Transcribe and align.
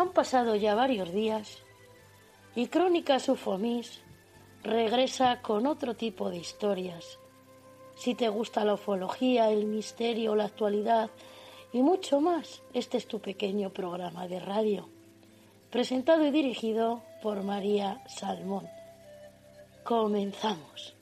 Han 0.00 0.14
pasado 0.14 0.56
ya 0.56 0.74
varios 0.74 1.12
días 1.12 1.58
y 2.56 2.68
Crónicas 2.68 3.28
Ufomis 3.28 4.00
regresa 4.62 5.42
con 5.42 5.66
otro 5.66 5.94
tipo 5.94 6.30
de 6.30 6.38
historias. 6.38 7.18
Si 7.96 8.14
te 8.14 8.30
gusta 8.30 8.64
la 8.64 8.72
ufología, 8.72 9.50
el 9.50 9.66
misterio, 9.66 10.34
la 10.34 10.46
actualidad 10.46 11.10
y 11.74 11.82
mucho 11.82 12.18
más, 12.22 12.62
este 12.72 12.96
es 12.96 13.06
tu 13.08 13.20
pequeño 13.20 13.74
programa 13.74 14.26
de 14.26 14.40
radio, 14.40 14.88
presentado 15.68 16.24
y 16.24 16.30
dirigido 16.30 17.02
por 17.22 17.42
María 17.42 18.02
Salmón. 18.08 18.66
Comenzamos. 19.84 20.96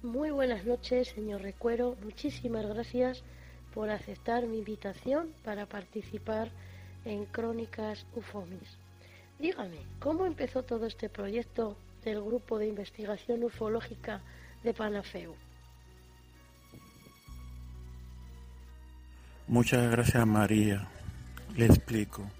Muy 0.00 0.30
buenas 0.30 0.64
noches, 0.64 1.08
señor 1.08 1.42
Recuero. 1.42 1.94
Muchísimas 2.02 2.64
gracias 2.64 3.22
por 3.76 3.90
aceptar 3.90 4.46
mi 4.46 4.60
invitación 4.60 5.28
para 5.44 5.66
participar 5.66 6.48
en 7.04 7.26
Crónicas 7.26 8.06
Ufomis. 8.14 8.78
Dígame, 9.38 9.76
¿cómo 10.00 10.24
empezó 10.24 10.62
todo 10.62 10.86
este 10.86 11.10
proyecto 11.10 11.76
del 12.02 12.22
Grupo 12.22 12.58
de 12.58 12.68
Investigación 12.68 13.44
Ufológica 13.44 14.22
de 14.64 14.72
Panafeu? 14.72 15.34
Muchas 19.46 19.90
gracias 19.90 20.26
María. 20.26 20.88
Le 21.54 21.66
explico. 21.66 22.30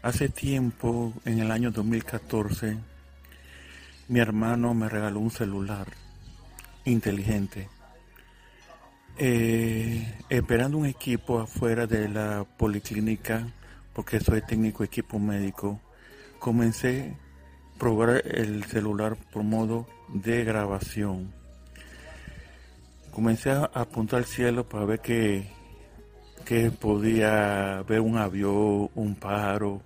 Hace 0.00 0.30
tiempo, 0.30 1.12
en 1.26 1.40
el 1.40 1.50
año 1.50 1.70
2014, 1.70 2.78
mi 4.08 4.20
hermano 4.20 4.72
me 4.72 4.88
regaló 4.88 5.20
un 5.20 5.30
celular 5.30 5.88
inteligente. 6.86 7.68
Eh, 9.18 10.14
esperando 10.28 10.76
un 10.76 10.84
equipo 10.84 11.38
afuera 11.38 11.86
de 11.86 12.06
la 12.06 12.44
policlínica, 12.58 13.46
porque 13.94 14.20
soy 14.20 14.42
técnico 14.42 14.84
equipo 14.84 15.18
médico, 15.18 15.80
comencé 16.38 17.14
a 17.74 17.78
probar 17.78 18.22
el 18.26 18.64
celular 18.64 19.16
por 19.32 19.42
modo 19.42 19.86
de 20.08 20.44
grabación. 20.44 21.32
Comencé 23.10 23.52
a 23.52 23.70
apuntar 23.72 24.18
al 24.18 24.26
cielo 24.26 24.68
para 24.68 24.84
ver 24.84 25.00
que, 25.00 25.48
que 26.44 26.70
podía 26.70 27.82
ver 27.88 28.02
un 28.02 28.18
avión, 28.18 28.90
un 28.94 29.14
pájaro, 29.14 29.80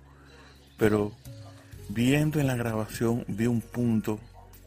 pero 0.77 1.13
viendo 1.87 2.41
en 2.41 2.47
la 2.47 2.57
grabación 2.57 3.23
vi 3.29 3.47
un 3.47 3.61
punto 3.61 4.19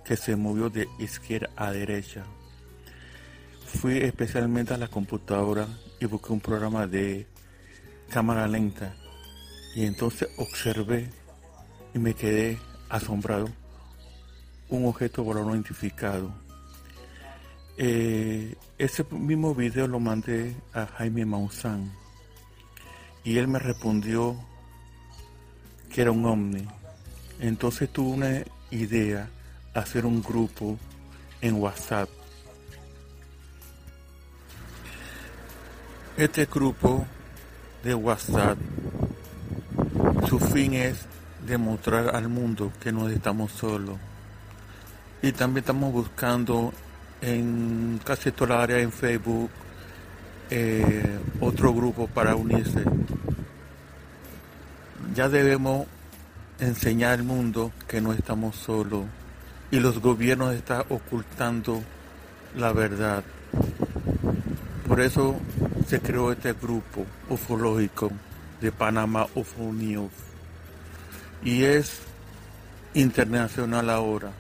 que 0.06 0.16
se 0.16 0.36
movió 0.36 0.70
de 0.70 0.88
izquierda 0.98 1.50
a 1.54 1.70
derecha. 1.70 2.24
Fui 3.80 3.98
especialmente 3.98 4.72
a 4.72 4.78
la 4.78 4.88
computadora 4.88 5.66
y 6.00 6.06
busqué 6.06 6.32
un 6.32 6.40
programa 6.40 6.86
de 6.86 7.26
cámara 8.08 8.48
lenta 8.48 8.94
y 9.74 9.84
entonces 9.84 10.28
observé 10.38 11.10
y 11.92 11.98
me 11.98 12.14
quedé 12.14 12.58
asombrado 12.88 13.48
un 14.70 14.86
objeto 14.86 15.22
volador 15.22 15.48
no 15.48 15.54
identificado. 15.54 16.32
Eh, 17.76 18.54
ese 18.78 19.04
mismo 19.10 19.54
video 19.54 19.86
lo 19.86 20.00
mandé 20.00 20.54
a 20.72 20.86
Jaime 20.86 21.26
Maussan 21.26 21.92
y 23.22 23.36
él 23.36 23.48
me 23.48 23.58
respondió 23.58 24.36
que 25.92 26.02
era 26.02 26.12
un 26.12 26.24
ovni. 26.24 26.66
Entonces 27.40 27.90
tuve 27.90 28.14
una 28.14 28.44
idea 28.70 29.28
hacer 29.74 30.06
un 30.06 30.22
grupo 30.22 30.78
en 31.40 31.56
WhatsApp. 31.56 32.08
Este 36.16 36.46
grupo 36.46 37.04
de 37.82 37.92
WhatsApp, 37.92 38.56
su 40.28 40.38
fin 40.38 40.74
es 40.74 41.06
demostrar 41.44 42.14
al 42.14 42.28
mundo 42.28 42.72
que 42.80 42.92
no 42.92 43.08
estamos 43.08 43.50
solos. 43.50 43.98
Y 45.22 45.32
también 45.32 45.64
estamos 45.64 45.92
buscando 45.92 46.72
en 47.20 48.00
casi 48.04 48.30
toda 48.30 48.54
la 48.54 48.62
área 48.62 48.78
en 48.78 48.92
Facebook 48.92 49.50
eh, 50.50 51.18
otro 51.40 51.74
grupo 51.74 52.06
para 52.06 52.36
unirse. 52.36 52.84
Ya 55.16 55.28
debemos 55.28 55.88
enseñar 56.60 57.14
al 57.14 57.24
mundo 57.24 57.72
que 57.88 58.00
no 58.00 58.12
estamos 58.12 58.54
solos 58.54 59.04
y 59.72 59.80
los 59.80 59.98
gobiernos 59.98 60.54
están 60.54 60.84
ocultando 60.90 61.82
la 62.56 62.72
verdad. 62.72 63.24
Por 64.86 65.00
eso 65.00 65.40
se 65.86 66.00
creó 66.00 66.32
este 66.32 66.52
grupo 66.52 67.04
ufológico 67.28 68.10
de 68.60 68.72
Panamá 68.72 69.26
UFO 69.34 69.72
y 71.42 71.64
es 71.64 72.00
internacional 72.94 73.90
ahora. 73.90 74.32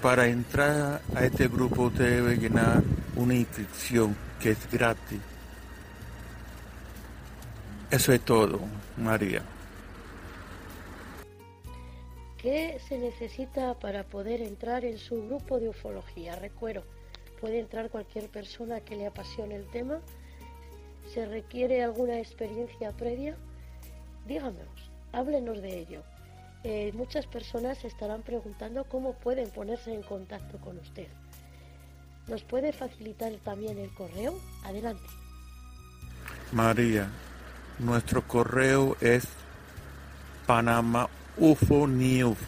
Para 0.00 0.26
entrar 0.26 1.00
a 1.14 1.24
este 1.24 1.46
grupo 1.46 1.90
debe 1.90 2.36
llenar 2.36 2.82
una 3.14 3.34
inscripción 3.34 4.16
que 4.40 4.50
es 4.50 4.70
gratis. 4.70 5.20
Eso 7.90 8.12
es 8.12 8.20
todo, 8.22 8.58
María. 8.96 9.42
¿Qué 12.38 12.80
se 12.88 12.98
necesita 12.98 13.74
para 13.74 14.02
poder 14.02 14.42
entrar 14.42 14.84
en 14.84 14.98
su 14.98 15.24
grupo 15.28 15.60
de 15.60 15.68
ufología? 15.68 16.34
Recuerdo, 16.34 16.82
puede 17.40 17.60
entrar 17.60 17.88
cualquier 17.90 18.28
persona 18.28 18.80
que 18.80 18.96
le 18.96 19.06
apasione 19.06 19.54
el 19.54 19.66
tema. 19.66 20.00
¿Se 21.12 21.26
requiere 21.26 21.82
alguna 21.82 22.18
experiencia 22.18 22.92
previa? 22.92 23.36
Díganos, 24.26 24.90
háblenos 25.12 25.60
de 25.60 25.78
ello. 25.80 26.02
Eh, 26.64 26.92
muchas 26.94 27.26
personas 27.26 27.84
estarán 27.84 28.22
preguntando 28.22 28.84
cómo 28.84 29.14
pueden 29.14 29.50
ponerse 29.50 29.92
en 29.92 30.02
contacto 30.02 30.58
con 30.58 30.78
usted. 30.78 31.08
¿Nos 32.28 32.44
puede 32.44 32.72
facilitar 32.72 33.32
también 33.44 33.78
el 33.78 33.92
correo? 33.94 34.38
Adelante. 34.64 35.02
María, 36.52 37.08
nuestro 37.78 38.22
correo 38.26 38.96
es 39.00 39.26
panama 40.46 41.08
ufonews.com 41.36 42.46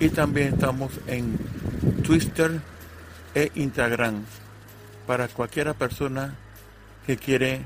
y 0.00 0.08
también 0.08 0.54
estamos 0.54 0.92
en 1.06 1.38
Twitter 2.02 2.60
e 3.34 3.50
Instagram 3.54 4.24
para 5.06 5.28
cualquiera 5.28 5.74
persona 5.74 6.34
que 7.06 7.16
quiere 7.16 7.62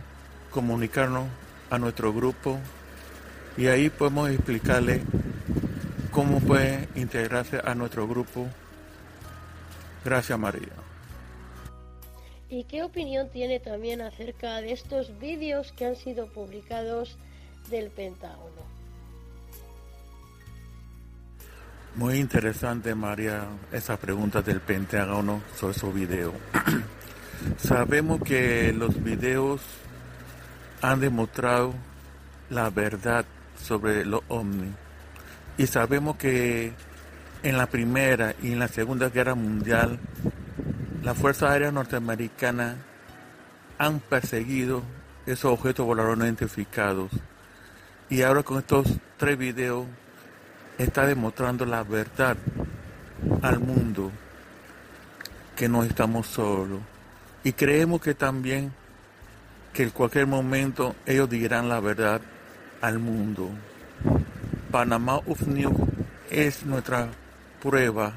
comunicarnos 0.50 1.28
a 1.70 1.78
nuestro 1.78 2.12
grupo 2.12 2.58
y 3.56 3.66
ahí 3.66 3.90
podemos 3.90 4.30
explicarle 4.30 5.02
cómo 6.10 6.40
puede 6.40 6.88
integrarse 6.94 7.60
a 7.62 7.74
nuestro 7.74 8.06
grupo. 8.06 8.46
Gracias 10.04 10.38
María. 10.38 10.72
¿Y 12.48 12.64
qué 12.64 12.82
opinión 12.82 13.28
tiene 13.30 13.58
también 13.60 14.00
acerca 14.00 14.60
de 14.60 14.72
estos 14.72 15.18
vídeos 15.18 15.72
que 15.72 15.86
han 15.86 15.96
sido 15.96 16.26
publicados 16.28 17.18
del 17.70 17.90
Pentágono. 17.90 18.76
Muy 21.96 22.18
interesante, 22.18 22.94
María, 22.94 23.46
esa 23.72 23.96
pregunta 23.96 24.42
del 24.42 24.60
Pentágono 24.60 25.42
sobre 25.56 25.74
su 25.74 25.92
video. 25.92 26.32
Sabemos 27.58 28.22
que 28.22 28.72
los 28.72 29.02
videos 29.02 29.60
han 30.82 31.00
demostrado 31.00 31.74
la 32.50 32.70
verdad 32.70 33.24
sobre 33.60 34.04
los 34.04 34.22
ovnis. 34.28 34.72
Y 35.58 35.66
sabemos 35.66 36.16
que 36.16 36.72
en 37.42 37.58
la 37.58 37.66
Primera 37.66 38.34
y 38.42 38.52
en 38.52 38.58
la 38.58 38.68
Segunda 38.68 39.08
Guerra 39.08 39.34
Mundial, 39.34 39.98
la 41.02 41.14
Fuerza 41.14 41.50
Aérea 41.50 41.72
Norteamericana 41.72 42.76
han 43.78 44.00
perseguido 44.00 44.82
esos 45.26 45.52
objetos 45.52 45.86
voladores 45.86 46.18
no 46.18 46.24
identificados 46.24 47.10
y 48.08 48.22
ahora 48.22 48.42
con 48.42 48.58
estos 48.58 48.86
tres 49.16 49.36
videos 49.36 49.86
está 50.78 51.06
demostrando 51.06 51.66
la 51.66 51.82
verdad 51.82 52.36
al 53.42 53.58
mundo 53.58 54.12
que 55.56 55.68
no 55.68 55.82
estamos 55.82 56.26
solos. 56.26 56.80
Y 57.46 57.52
creemos 57.52 58.00
que 58.00 58.12
también 58.12 58.72
que 59.72 59.84
en 59.84 59.90
cualquier 59.90 60.26
momento 60.26 60.96
ellos 61.06 61.30
dirán 61.30 61.68
la 61.68 61.78
verdad 61.78 62.20
al 62.80 62.98
mundo. 62.98 63.50
Panamá 64.72 65.18
of 65.18 65.42
es 66.28 66.66
nuestra 66.66 67.08
prueba 67.62 68.14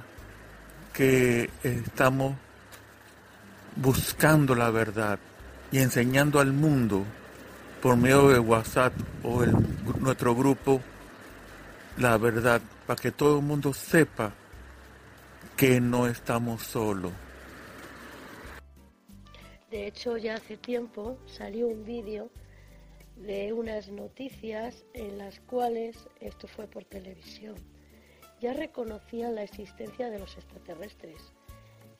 que 0.91 1.47
estamos 1.61 2.37
buscando 3.75 4.55
la 4.55 4.71
verdad 4.71 5.19
y 5.71 5.77
enseñando 5.77 6.39
al 6.39 6.51
mundo 6.51 7.05
por 7.83 7.97
medio 7.97 8.29
de 8.29 8.39
WhatsApp 8.39 8.93
o 9.21 9.45
nuestro 9.99 10.33
grupo 10.33 10.81
la 11.97 12.17
verdad 12.17 12.61
para 12.87 12.99
que 12.99 13.11
todo 13.11 13.37
el 13.37 13.45
mundo 13.45 13.75
sepa 13.75 14.31
que 15.55 15.79
no 15.79 16.07
estamos 16.07 16.63
solos. 16.63 17.11
De 19.69 19.85
hecho, 19.85 20.17
ya 20.17 20.33
hace 20.33 20.57
tiempo 20.57 21.17
salió 21.27 21.67
un 21.67 21.83
vídeo 21.83 22.31
de 23.17 23.53
unas 23.53 23.89
noticias 23.89 24.83
en 24.93 25.19
las 25.19 25.39
cuales, 25.41 26.07
esto 26.19 26.47
fue 26.47 26.65
por 26.65 26.85
televisión, 26.85 27.55
ya 28.41 28.53
reconocían 28.53 29.35
la 29.35 29.43
existencia 29.43 30.09
de 30.09 30.17
los 30.17 30.35
extraterrestres. 30.37 31.33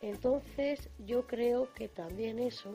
Entonces 0.01 0.89
yo 1.05 1.27
creo 1.27 1.71
que 1.73 1.89
también 1.89 2.39
eso 2.39 2.73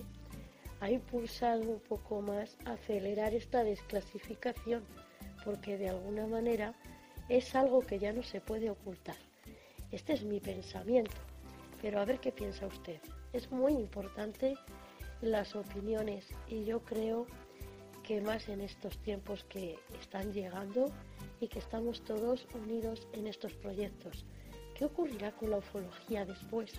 ha 0.80 0.90
impulsado 0.90 1.62
un 1.62 1.80
poco 1.80 2.20
más 2.20 2.56
acelerar 2.64 3.34
esta 3.34 3.64
desclasificación, 3.64 4.84
porque 5.44 5.76
de 5.76 5.88
alguna 5.88 6.26
manera 6.26 6.74
es 7.28 7.54
algo 7.56 7.80
que 7.80 7.98
ya 7.98 8.12
no 8.12 8.22
se 8.22 8.40
puede 8.40 8.70
ocultar. 8.70 9.16
Este 9.90 10.12
es 10.12 10.22
mi 10.22 10.38
pensamiento, 10.38 11.16
pero 11.82 12.00
a 12.00 12.04
ver 12.04 12.20
qué 12.20 12.30
piensa 12.30 12.66
usted. 12.66 13.00
Es 13.32 13.50
muy 13.50 13.72
importante 13.72 14.54
las 15.24 15.56
opiniones 15.56 16.26
y 16.48 16.64
yo 16.64 16.80
creo 16.80 17.26
que 18.02 18.20
más 18.20 18.48
en 18.48 18.60
estos 18.60 18.98
tiempos 18.98 19.44
que 19.44 19.78
están 19.98 20.32
llegando 20.32 20.92
y 21.40 21.48
que 21.48 21.58
estamos 21.58 22.04
todos 22.04 22.46
unidos 22.54 23.08
en 23.14 23.26
estos 23.26 23.54
proyectos. 23.54 24.26
¿Qué 24.76 24.84
ocurrirá 24.84 25.32
con 25.32 25.50
la 25.50 25.58
ufología 25.58 26.26
después? 26.26 26.72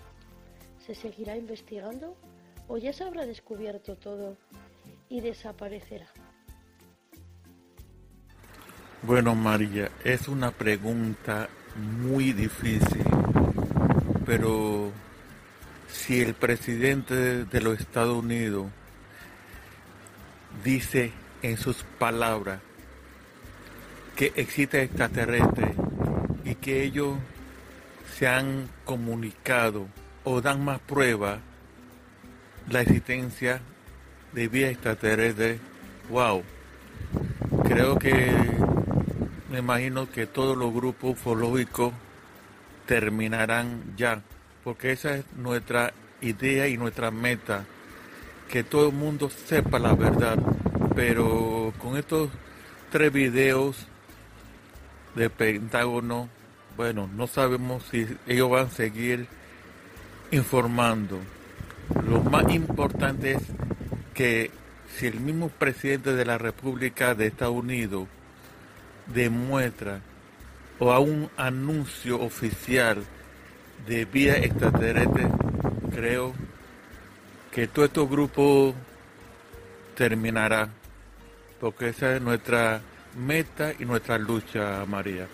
¿Se 0.78 0.94
seguirá 0.94 1.36
investigando 1.36 2.16
o 2.68 2.78
ya 2.78 2.92
se 2.92 3.04
habrá 3.04 3.26
descubierto 3.26 3.96
todo 3.96 4.36
y 5.08 5.20
desaparecerá? 5.20 6.06
Bueno, 9.02 9.34
María, 9.34 9.90
es 10.04 10.28
una 10.28 10.52
pregunta 10.52 11.48
muy 11.76 12.32
difícil, 12.32 13.04
pero 14.24 14.92
si 15.96 16.20
el 16.20 16.34
presidente 16.34 17.44
de 17.44 17.60
los 17.60 17.80
Estados 17.80 18.16
Unidos 18.16 18.66
dice 20.62 21.10
en 21.42 21.56
sus 21.56 21.82
palabras 21.98 22.60
que 24.14 24.32
existe 24.36 24.82
extraterrestre 24.82 25.74
y 26.44 26.54
que 26.54 26.84
ellos 26.84 27.16
se 28.16 28.28
han 28.28 28.68
comunicado 28.84 29.88
o 30.24 30.40
dan 30.40 30.64
más 30.64 30.78
pruebas 30.80 31.40
la 32.68 32.82
existencia 32.82 33.60
de 34.32 34.48
vida 34.48 34.68
extraterrestre, 34.68 35.58
wow, 36.08 36.42
creo 37.64 37.98
que 37.98 38.32
me 39.50 39.58
imagino 39.58 40.10
que 40.10 40.26
todos 40.26 40.56
los 40.56 40.72
grupos 40.72 41.12
ufológicos 41.12 41.92
terminarán 42.86 43.82
ya, 43.96 44.22
porque 44.66 44.90
esa 44.90 45.14
es 45.14 45.24
nuestra 45.36 45.92
idea 46.20 46.66
y 46.66 46.76
nuestra 46.76 47.12
meta 47.12 47.64
que 48.48 48.64
todo 48.64 48.88
el 48.88 48.94
mundo 48.96 49.30
sepa 49.30 49.78
la 49.78 49.94
verdad. 49.94 50.36
Pero 50.96 51.72
con 51.78 51.96
estos 51.96 52.30
tres 52.90 53.12
videos 53.12 53.86
de 55.14 55.30
Pentágono, 55.30 56.28
bueno, 56.76 57.08
no 57.14 57.28
sabemos 57.28 57.84
si 57.92 58.08
ellos 58.26 58.50
van 58.50 58.66
a 58.66 58.70
seguir 58.70 59.28
informando. 60.32 61.20
Lo 62.04 62.20
más 62.22 62.52
importante 62.52 63.34
es 63.34 63.42
que 64.14 64.50
si 64.96 65.06
el 65.06 65.20
mismo 65.20 65.48
presidente 65.48 66.12
de 66.12 66.24
la 66.24 66.38
República 66.38 67.14
de 67.14 67.28
Estados 67.28 67.54
Unidos 67.54 68.08
demuestra 69.14 70.00
o 70.80 70.90
a 70.90 70.98
un 70.98 71.30
anuncio 71.36 72.20
oficial 72.20 73.04
de 73.86 74.04
vía 74.04 74.36
extraterrestre, 74.36 75.28
creo 75.94 76.34
que 77.52 77.66
todo 77.68 77.84
este 77.84 78.04
grupo 78.06 78.74
terminará, 79.94 80.68
porque 81.60 81.88
esa 81.88 82.16
es 82.16 82.22
nuestra 82.22 82.80
meta 83.16 83.72
y 83.78 83.84
nuestra 83.84 84.18
lucha, 84.18 84.84
María. 84.86 85.26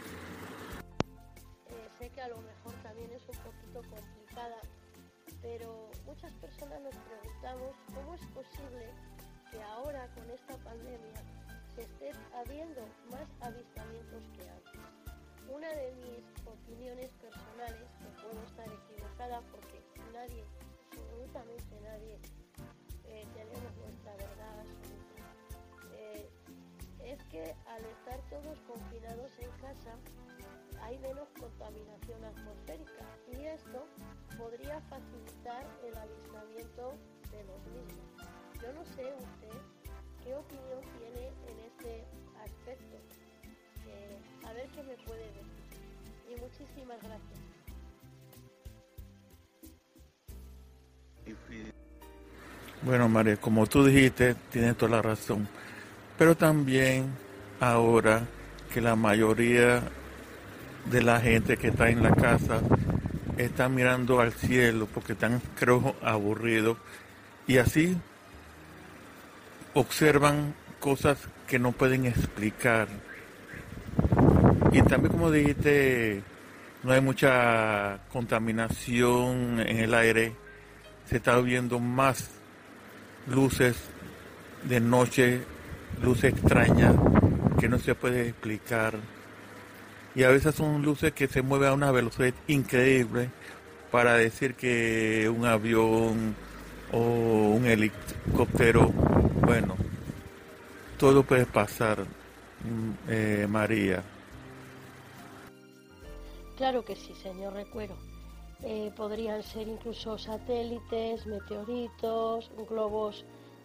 Bueno, 52.84 53.08
María, 53.08 53.36
como 53.36 53.66
tú 53.66 53.84
dijiste, 53.84 54.34
tienes 54.50 54.76
toda 54.76 54.96
la 54.96 55.02
razón. 55.02 55.46
Pero 56.18 56.36
también 56.36 57.06
ahora 57.60 58.26
que 58.72 58.80
la 58.80 58.96
mayoría 58.96 59.82
de 60.90 61.02
la 61.02 61.20
gente 61.20 61.56
que 61.56 61.68
está 61.68 61.90
en 61.90 62.02
la 62.02 62.10
casa 62.10 62.60
está 63.36 63.68
mirando 63.68 64.20
al 64.20 64.32
cielo 64.32 64.88
porque 64.92 65.12
están, 65.12 65.40
creo, 65.54 65.94
aburridos 66.02 66.76
y 67.46 67.58
así 67.58 67.96
observan 69.74 70.54
cosas 70.80 71.18
que 71.46 71.60
no 71.60 71.70
pueden 71.70 72.06
explicar. 72.06 72.88
Y 74.72 74.82
también, 74.82 75.12
como 75.12 75.30
dijiste, 75.30 76.22
no 76.82 76.92
hay 76.92 77.00
mucha 77.00 78.00
contaminación 78.12 79.60
en 79.60 79.76
el 79.78 79.94
aire 79.94 80.32
se 81.08 81.16
está 81.16 81.38
viendo 81.40 81.78
más 81.78 82.41
luces 83.28 83.76
de 84.64 84.80
noche, 84.80 85.42
luces 86.02 86.32
extrañas 86.32 86.94
que 87.58 87.68
no 87.68 87.78
se 87.78 87.94
puede 87.94 88.28
explicar. 88.28 88.94
Y 90.14 90.24
a 90.24 90.28
veces 90.28 90.54
son 90.54 90.82
luces 90.82 91.12
que 91.12 91.28
se 91.28 91.42
mueven 91.42 91.70
a 91.70 91.74
una 91.74 91.90
velocidad 91.90 92.34
increíble 92.46 93.30
para 93.90 94.14
decir 94.14 94.54
que 94.54 95.30
un 95.34 95.46
avión 95.46 96.34
o 96.92 96.98
un 96.98 97.66
helicóptero, 97.66 98.88
bueno, 98.88 99.76
todo 100.98 101.22
puede 101.22 101.46
pasar, 101.46 102.00
mm, 102.00 102.90
eh, 103.08 103.46
María. 103.48 104.02
Claro 106.56 106.84
que 106.84 106.94
sí, 106.94 107.14
señor 107.22 107.54
Recuero. 107.54 107.94
Eh, 108.64 108.92
podrían 108.96 109.42
ser 109.42 109.66
incluso 109.66 110.18
satélites, 110.18 111.26
meteoritos, 111.26 112.50
globos 112.68 113.24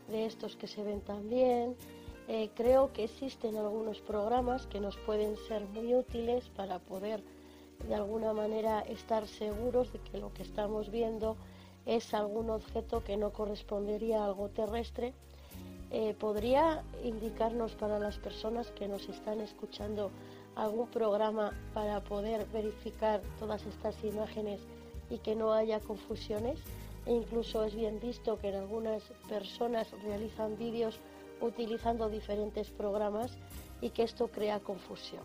de 0.10 0.26
estos 0.26 0.56
que 0.56 0.68
se 0.68 0.84
ven 0.84 1.02
también. 1.02 1.76
Eh, 2.28 2.50
creo 2.56 2.92
que 2.94 3.04
existen 3.04 3.58
algunos 3.58 4.02
programas 4.02 4.66
que 4.68 4.80
nos 4.80 4.98
pueden 4.98 5.38
ser 5.48 5.66
muy 5.68 5.94
útiles 5.94 6.50
para 6.50 6.80
poder 6.80 7.24
de 7.88 7.96
alguna 7.96 8.34
manera 8.34 8.82
estar 8.82 9.28
seguros 9.28 9.94
de 9.94 10.00
que 10.00 10.18
lo 10.18 10.34
que 10.34 10.42
estamos 10.42 10.90
viendo 10.90 11.38
es 11.86 12.14
algún 12.14 12.50
objeto 12.50 13.04
que 13.04 13.18
no 13.18 13.32
correspondería 13.32 14.22
a 14.22 14.26
algo 14.26 14.50
terrestre. 14.50 15.14
Eh, 15.92 16.16
¿Podría 16.20 16.84
indicarnos 17.04 17.76
para 17.76 17.98
las 17.98 18.18
personas 18.18 18.72
que 18.72 18.90
nos 18.90 19.08
están 19.08 19.40
escuchando 19.40 20.12
algún 20.56 20.88
programa 20.88 21.54
para 21.74 22.04
poder 22.04 22.46
verificar 22.48 23.22
todas 23.40 23.66
estas 23.66 24.04
imágenes 24.04 24.60
y 25.10 25.20
que 25.20 25.36
no 25.36 25.54
haya 25.54 25.80
confusiones. 25.80 26.60
E 27.06 27.14
incluso 27.14 27.64
es 27.64 27.74
bien 27.76 28.00
visto 28.00 28.38
que 28.40 28.50
en 28.50 28.56
algunas 28.56 29.04
personas 29.30 29.88
realizan 30.04 30.58
vídeos 30.58 31.00
utilizando 31.40 32.10
diferentes 32.10 32.70
programas 32.70 33.38
y 33.82 33.92
que 33.92 34.04
esto 34.04 34.28
crea 34.28 34.60
confusión. 34.60 35.24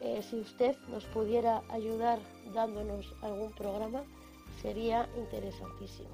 Eh, 0.00 0.22
si 0.28 0.36
usted 0.36 0.76
nos 0.88 1.04
pudiera 1.06 1.62
ayudar 1.70 2.18
dándonos 2.54 3.14
algún 3.22 3.52
programa, 3.52 4.02
sería 4.60 5.08
interesantísimo. 5.16 6.10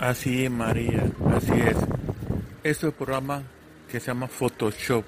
Así 0.00 0.44
es, 0.44 0.50
María, 0.50 1.10
así 1.34 1.52
es. 1.52 1.76
Este 2.62 2.90
programa 2.92 3.42
que 3.90 4.00
se 4.00 4.06
llama 4.06 4.28
Photoshop 4.28 5.04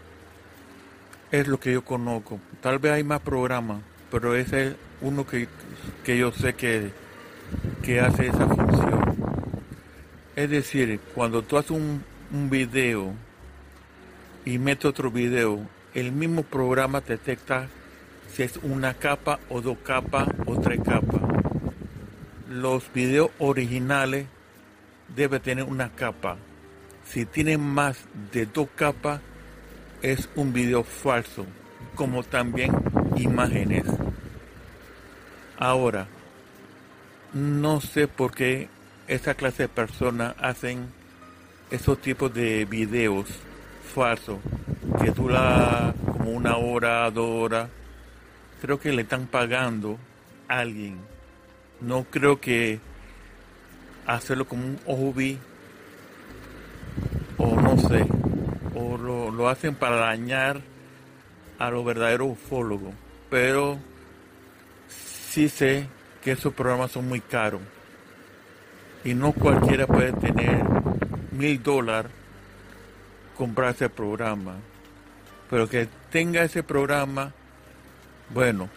es 1.31 1.47
lo 1.47 1.61
que 1.61 1.73
yo 1.73 1.85
conozco. 1.85 2.41
Tal 2.61 2.79
vez 2.79 2.93
hay 2.93 3.05
más 3.05 3.21
programas, 3.21 3.83
pero 4.11 4.35
ese 4.35 4.69
es 4.69 4.77
uno 5.01 5.27
que, 5.27 5.49
que 6.05 6.19
yo 6.19 6.33
sé 6.33 6.55
que, 6.55 6.91
que 7.83 8.01
hace 8.01 8.27
esa 8.27 8.47
función. 8.47 9.17
Es 10.37 10.51
decir, 10.51 11.01
cuando 11.15 11.43
tú 11.43 11.57
haces 11.57 11.73
un, 11.73 12.03
un 12.33 12.51
video 12.51 13.13
y 14.45 14.59
metes 14.59 14.87
otro 14.87 15.11
video, 15.11 15.61
el 15.95 16.13
mismo 16.13 16.43
programa 16.43 17.01
detecta 17.01 17.69
si 18.33 18.43
es 18.43 18.59
una 18.63 18.95
capa 18.95 19.41
o 19.49 19.61
dos 19.61 19.79
capas 19.79 20.29
o 20.47 20.59
tres 20.61 20.81
capas. 20.85 21.21
Los 22.49 22.93
videos 22.93 23.31
originales 23.39 24.27
deben 25.15 25.43
tener 25.43 25.65
una 25.65 25.91
capa. 25.91 26.37
Si 27.05 27.27
tienen 27.27 27.61
más 27.61 27.99
de 28.33 28.47
dos 28.47 28.69
capas, 28.77 29.21
es 30.03 30.29
un 30.37 30.53
video 30.53 30.85
falso, 30.85 31.45
como 31.97 32.23
también 32.23 32.73
imágenes. 33.21 33.85
Ahora, 35.59 36.07
no 37.33 37.81
sé 37.81 38.09
por 38.09 38.33
qué 38.33 38.69
esa 39.09 39.35
clase 39.35 39.65
de 39.65 39.69
personas 39.69 40.35
hacen 40.39 40.87
esos 41.71 42.01
tipos 42.01 42.33
de 42.33 42.65
videos 42.65 43.29
falsos 43.95 44.39
que 45.03 45.11
dura 45.11 45.95
como 46.07 46.31
una 46.31 46.57
hora, 46.57 47.11
dos 47.11 47.29
horas. 47.29 47.69
Creo 48.61 48.81
que 48.81 48.93
le 48.93 49.03
están 49.03 49.27
pagando 49.27 49.99
a 50.49 50.61
alguien. 50.61 50.99
No 51.81 52.05
creo 52.05 52.41
que 52.41 52.81
hacerlo 54.07 54.47
como 54.47 54.65
un 54.65 54.79
hobby 54.87 55.39
o 57.39 57.61
no 57.61 57.79
sé, 57.79 58.07
o 58.75 58.99
lo, 58.99 59.31
lo 59.31 59.49
hacen 59.49 59.75
para 59.75 59.97
dañar 59.97 60.61
a 61.59 61.71
los 61.71 61.85
verdaderos 61.85 62.29
ufólogos. 62.33 62.95
Pero 63.31 63.79
sí 64.89 65.49
sé 65.49 65.87
que 66.23 66.33
esos 66.33 66.53
programas 66.53 66.91
son 66.91 67.09
muy 67.09 67.21
caros 67.21 67.63
y 69.05 69.15
no 69.15 69.33
cualquiera 69.33 69.87
puede 69.87 70.13
tener 70.13 70.63
mil 71.31 71.63
dólares 71.63 72.11
comprar 73.37 73.71
ese 73.71 73.89
programa. 73.89 74.57
Pero 75.49 75.69
que 75.69 75.89
tenga 76.11 76.43
ese 76.43 76.63
programa, 76.63 77.33
bueno, 78.29 78.69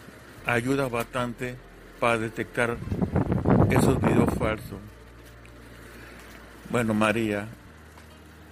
ayuda 0.46 0.88
bastante 0.88 1.56
para 2.00 2.18
detectar 2.18 2.78
esos 3.70 4.00
videos 4.02 4.34
falsos. 4.36 4.80
Bueno, 6.70 6.94
María, 6.94 7.48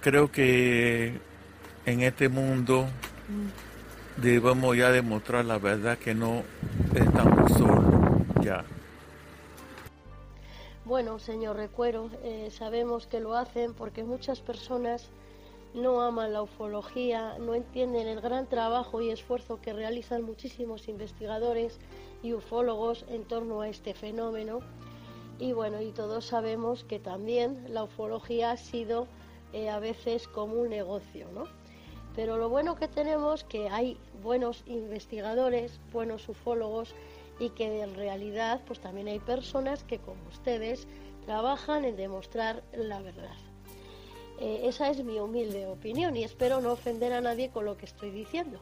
creo 0.00 0.30
que 0.30 1.18
en 1.86 2.02
este 2.02 2.28
mundo 2.28 2.88
debemos 4.16 4.76
ya 4.76 4.90
demostrar 4.90 5.44
la 5.44 5.58
verdad 5.58 5.98
que 5.98 6.14
no 6.14 6.42
estamos 6.94 7.52
solos 7.52 7.94
ya. 8.42 8.64
Bueno, 10.84 11.18
señor 11.18 11.56
Recuero, 11.56 12.10
eh, 12.22 12.48
sabemos 12.50 13.06
que 13.06 13.20
lo 13.20 13.34
hacen 13.34 13.72
porque 13.72 14.02
muchas 14.04 14.40
personas 14.40 15.10
no 15.74 16.02
aman 16.02 16.32
la 16.32 16.42
ufología, 16.42 17.38
no 17.38 17.54
entienden 17.54 18.08
el 18.08 18.20
gran 18.20 18.46
trabajo 18.46 19.00
y 19.00 19.10
esfuerzo 19.10 19.60
que 19.60 19.72
realizan 19.72 20.22
muchísimos 20.22 20.88
investigadores 20.88 21.78
y 22.22 22.34
ufólogos 22.34 23.04
en 23.08 23.24
torno 23.24 23.62
a 23.62 23.68
este 23.68 23.94
fenómeno. 23.94 24.60
Y 25.38 25.52
bueno, 25.52 25.80
y 25.80 25.92
todos 25.92 26.26
sabemos 26.26 26.84
que 26.84 26.98
también 26.98 27.64
la 27.72 27.84
ufología 27.84 28.50
ha 28.50 28.56
sido 28.56 29.06
eh, 29.52 29.70
a 29.70 29.78
veces 29.78 30.28
como 30.28 30.56
un 30.56 30.68
negocio, 30.68 31.28
¿no? 31.32 31.61
Pero 32.14 32.36
lo 32.36 32.48
bueno 32.48 32.76
que 32.76 32.88
tenemos 32.88 33.44
que 33.44 33.68
hay 33.68 33.96
buenos 34.22 34.62
investigadores, 34.66 35.80
buenos 35.92 36.28
ufólogos 36.28 36.94
y 37.38 37.50
que 37.50 37.82
en 37.82 37.94
realidad 37.94 38.60
pues 38.66 38.80
también 38.80 39.08
hay 39.08 39.18
personas 39.18 39.82
que 39.84 39.98
como 39.98 40.20
ustedes 40.28 40.86
trabajan 41.24 41.84
en 41.84 41.96
demostrar 41.96 42.62
la 42.72 43.00
verdad. 43.00 43.36
Eh, 44.40 44.62
esa 44.64 44.90
es 44.90 45.04
mi 45.04 45.18
humilde 45.20 45.66
opinión 45.66 46.16
y 46.16 46.24
espero 46.24 46.60
no 46.60 46.72
ofender 46.72 47.12
a 47.12 47.20
nadie 47.20 47.50
con 47.50 47.64
lo 47.64 47.76
que 47.76 47.86
estoy 47.86 48.10
diciendo. 48.10 48.58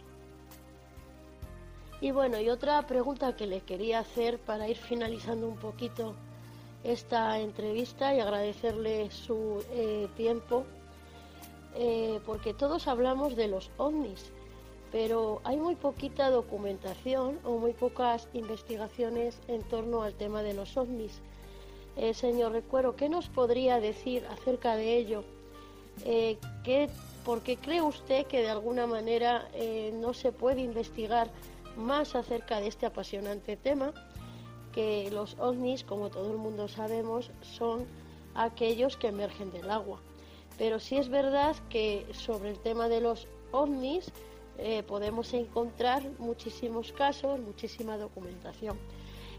Y 2.00 2.12
bueno, 2.12 2.40
y 2.40 2.49
otra 2.49 2.87
pregunta 2.87 3.37
que 3.37 3.47
le 3.47 3.61
quería 3.61 3.99
hacer 3.99 4.38
para 4.38 4.69
ir 4.69 4.76
finalizando 4.76 5.47
un 5.47 5.57
poquito 5.57 6.14
esta 6.83 7.38
entrevista 7.38 8.14
y 8.14 8.21
agradecerle 8.21 9.11
su 9.11 9.62
eh, 9.73 10.09
tiempo, 10.16 10.64
eh, 11.76 12.20
porque 12.26 12.54
todos 12.54 12.88
hablamos 12.88 13.36
de 13.36 13.48
los 13.48 13.70
ovnis, 13.76 14.32
pero 14.90 15.40
hay 15.44 15.56
muy 15.56 15.76
poquita 15.76 16.30
documentación 16.30 17.38
o 17.44 17.58
muy 17.58 17.72
pocas 17.72 18.28
investigaciones 18.32 19.38
en 19.46 19.62
torno 19.62 20.02
al 20.02 20.14
tema 20.14 20.42
de 20.42 20.54
los 20.54 20.76
ovnis. 20.76 21.20
Eh, 21.96 22.14
señor 22.14 22.52
Recuero, 22.52 22.96
¿qué 22.96 23.08
nos 23.08 23.28
podría 23.28 23.78
decir 23.78 24.26
acerca 24.30 24.74
de 24.74 24.96
ello? 24.96 25.24
Eh, 26.04 26.38
¿qué, 26.64 26.88
¿Por 27.24 27.42
qué 27.42 27.56
cree 27.56 27.82
usted 27.82 28.26
que 28.26 28.40
de 28.40 28.50
alguna 28.50 28.86
manera 28.86 29.48
no 29.94 30.14
se 30.14 30.32
puede 30.32 30.62
investigar 30.62 31.30
más 31.76 32.14
acerca 32.14 32.60
de 32.60 32.68
este 32.68 32.86
apasionante 32.86 33.56
tema? 33.56 33.92
Que 34.72 35.10
los 35.10 35.36
ovnis, 35.38 35.84
como 35.84 36.10
todo 36.10 36.30
el 36.30 36.38
mundo 36.38 36.68
sabemos, 36.68 37.30
son 37.42 37.86
aquellos 38.34 38.96
que 38.96 39.08
emergen 39.08 39.50
del 39.52 39.68
agua. 39.70 40.00
Pero 40.61 40.79
sí 40.79 40.99
es 40.99 41.09
verdad 41.09 41.57
que 41.71 42.07
sobre 42.12 42.50
el 42.50 42.59
tema 42.59 42.90
de 42.90 43.00
los 43.00 43.26
ovnis, 43.50 44.12
eh, 44.59 44.83
podemos 44.83 45.33
encontrar 45.33 46.02
muchísimos 46.19 46.93
casos, 46.93 47.40
muchísima 47.40 47.97
documentación. 47.97 48.76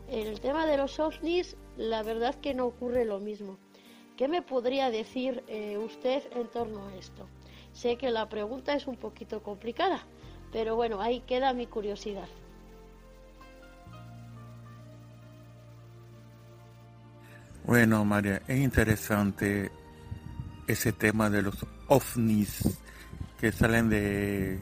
En 0.10 0.26
el 0.26 0.42
tema 0.42 0.66
de 0.66 0.78
los 0.78 1.00
ovnis, 1.00 1.56
la 1.78 2.02
verdad 2.02 2.34
que 2.42 2.56
no 2.56 2.66
ocurre 2.66 3.06
lo 3.06 3.20
mismo. 3.20 3.60
¿Qué 4.18 4.28
me 4.28 4.42
podría 4.42 4.90
decir 4.90 5.44
eh, 5.48 5.78
usted 5.78 6.24
en 6.36 6.48
torno 6.48 6.88
a 6.88 6.96
esto? 6.96 7.28
Sé 7.72 7.98
que 7.98 8.10
la 8.10 8.28
pregunta 8.28 8.74
es 8.74 8.88
un 8.88 8.96
poquito 8.96 9.44
complicada, 9.44 10.04
pero 10.52 10.76
bueno, 10.76 11.02
ahí 11.02 11.20
queda 11.20 11.54
mi 11.54 11.68
curiosidad. 11.68 12.28
Bueno, 17.64 18.04
María, 18.06 18.42
es 18.48 18.58
interesante 18.58 19.70
ese 20.72 20.92
tema 20.94 21.30
de 21.30 21.42
los 21.42 21.56
ovnis 21.88 22.78
que 23.40 23.52
salen 23.52 23.90
de 23.90 24.60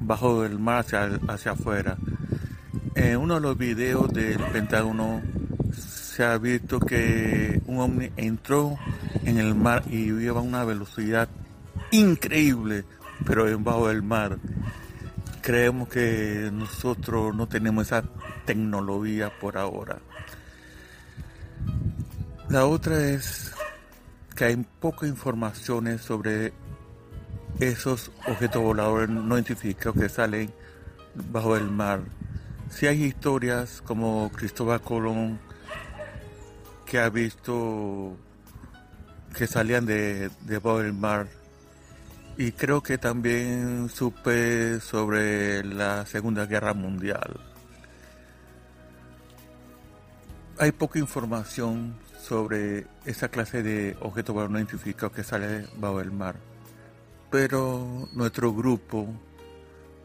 bajo 0.00 0.44
el 0.44 0.58
mar 0.58 0.80
hacia, 0.80 1.18
hacia 1.28 1.52
afuera. 1.52 1.96
En 2.94 3.16
uno 3.16 3.34
de 3.34 3.40
los 3.40 3.56
videos 3.56 4.12
del 4.12 4.38
Pentágono 4.52 5.22
se 5.72 6.24
ha 6.24 6.36
visto 6.38 6.78
que 6.78 7.60
un 7.66 7.80
ovni 7.80 8.10
entró 8.16 8.78
en 9.24 9.38
el 9.38 9.54
mar 9.54 9.84
y 9.88 10.08
iba 10.08 10.40
a 10.40 10.42
una 10.42 10.64
velocidad 10.64 11.28
increíble, 11.90 12.84
pero 13.24 13.48
en 13.48 13.64
bajo 13.64 13.88
del 13.88 14.02
mar. 14.02 14.38
Creemos 15.40 15.88
que 15.88 16.50
nosotros 16.52 17.34
no 17.34 17.48
tenemos 17.48 17.86
esa 17.86 18.04
tecnología 18.44 19.30
por 19.40 19.56
ahora. 19.56 19.98
La 22.48 22.66
otra 22.66 23.08
es 23.08 23.52
que 24.34 24.44
hay 24.44 24.56
poca 24.80 25.06
información 25.06 25.98
sobre 25.98 26.52
esos 27.60 28.10
objetos 28.26 28.62
voladores 28.62 29.08
no 29.08 29.36
identificados 29.36 30.00
que 30.00 30.08
salen 30.08 30.52
bajo 31.30 31.56
el 31.56 31.70
mar. 31.70 32.00
Si 32.70 32.86
hay 32.86 33.04
historias 33.04 33.82
como 33.82 34.30
Cristóbal 34.32 34.80
Colón 34.80 35.38
que 36.86 36.98
ha 36.98 37.08
visto 37.08 38.16
que 39.36 39.46
salían 39.46 39.86
de 39.86 40.30
debajo 40.42 40.78
del 40.80 40.92
mar 40.92 41.28
y 42.36 42.52
creo 42.52 42.82
que 42.82 42.98
también 42.98 43.88
supe 43.88 44.80
sobre 44.80 45.64
la 45.64 46.06
Segunda 46.06 46.46
Guerra 46.46 46.74
Mundial. 46.74 47.40
Hay 50.58 50.72
poca 50.72 50.98
información 50.98 51.94
sobre 52.22 52.86
esa 53.04 53.28
clase 53.28 53.62
de 53.62 53.96
objetos 54.00 54.48
no 54.48 54.58
identificados 54.58 55.12
que 55.12 55.22
sale 55.22 55.66
bajo 55.76 56.00
el 56.00 56.12
mar 56.12 56.36
pero 57.32 58.10
nuestro 58.12 58.52
grupo 58.52 59.08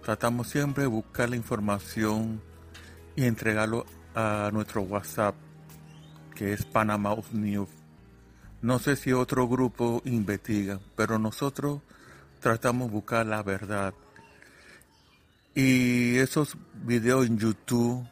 tratamos 0.02 0.48
siempre 0.48 0.84
de 0.84 0.88
buscar 0.88 1.30
la 1.30 1.36
información 1.36 2.42
y 3.18 3.26
entregarlo 3.26 3.86
a 4.16 4.50
nuestro 4.54 4.84
WhatsApp, 4.84 5.36
que 6.34 6.54
es 6.54 6.64
Panama 6.64 7.18
News. 7.34 7.68
No 8.62 8.80
sé 8.80 8.96
si 8.96 9.12
otro 9.12 9.46
grupo 9.50 10.02
investiga, 10.06 10.80
pero 10.96 11.20
nosotros 11.20 11.82
tratamos 12.40 12.88
de 12.88 12.94
buscar 12.94 13.26
la 13.26 13.44
verdad. 13.44 13.94
Y 15.54 16.16
esos 16.20 16.56
videos 16.86 17.28
en 17.28 17.38
YouTube 17.38 18.08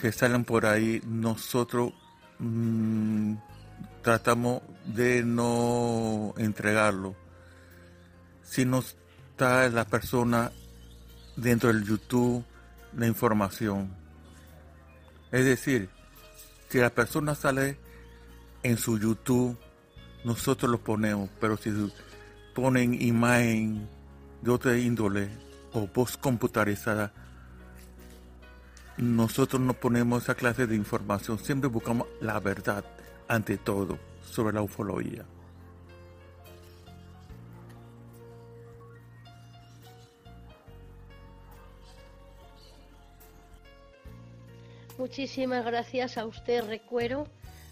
que 0.00 0.12
salen 0.12 0.44
por 0.44 0.64
ahí, 0.64 1.02
nosotros 1.04 1.92
mm, 2.38 3.34
tratamos 4.02 4.62
de 4.86 5.22
no 5.24 6.34
entregarlo 6.36 7.16
si 8.42 8.64
no 8.64 8.78
está 8.78 9.68
la 9.68 9.84
persona 9.84 10.52
dentro 11.36 11.72
del 11.72 11.84
YouTube 11.84 12.44
la 12.96 13.06
información. 13.06 13.94
Es 15.30 15.44
decir, 15.44 15.90
si 16.68 16.78
la 16.78 16.90
persona 16.90 17.34
sale 17.34 17.78
en 18.62 18.78
su 18.78 18.98
YouTube 18.98 19.58
nosotros 20.24 20.70
lo 20.70 20.78
ponemos, 20.78 21.30
pero 21.40 21.56
si 21.56 21.70
ponen 22.54 23.00
imagen 23.00 23.88
de 24.42 24.50
otra 24.50 24.76
índole 24.76 25.28
o 25.72 25.86
voz 25.86 26.16
computarizada, 26.16 27.12
nosotros 28.98 29.60
no 29.60 29.74
ponemos 29.74 30.22
esa 30.22 30.34
clase 30.34 30.66
de 30.66 30.74
información, 30.74 31.38
siempre 31.38 31.68
buscamos 31.68 32.06
la 32.20 32.40
verdad 32.40 32.84
ante 33.28 33.58
todo 33.58 33.98
sobre 34.22 34.54
la 34.54 34.62
ufología. 34.62 35.24
Muchísimas 44.98 45.62
gracias 45.64 46.16
a 46.16 46.24
usted, 46.24 46.64
Recuero, 46.64 47.26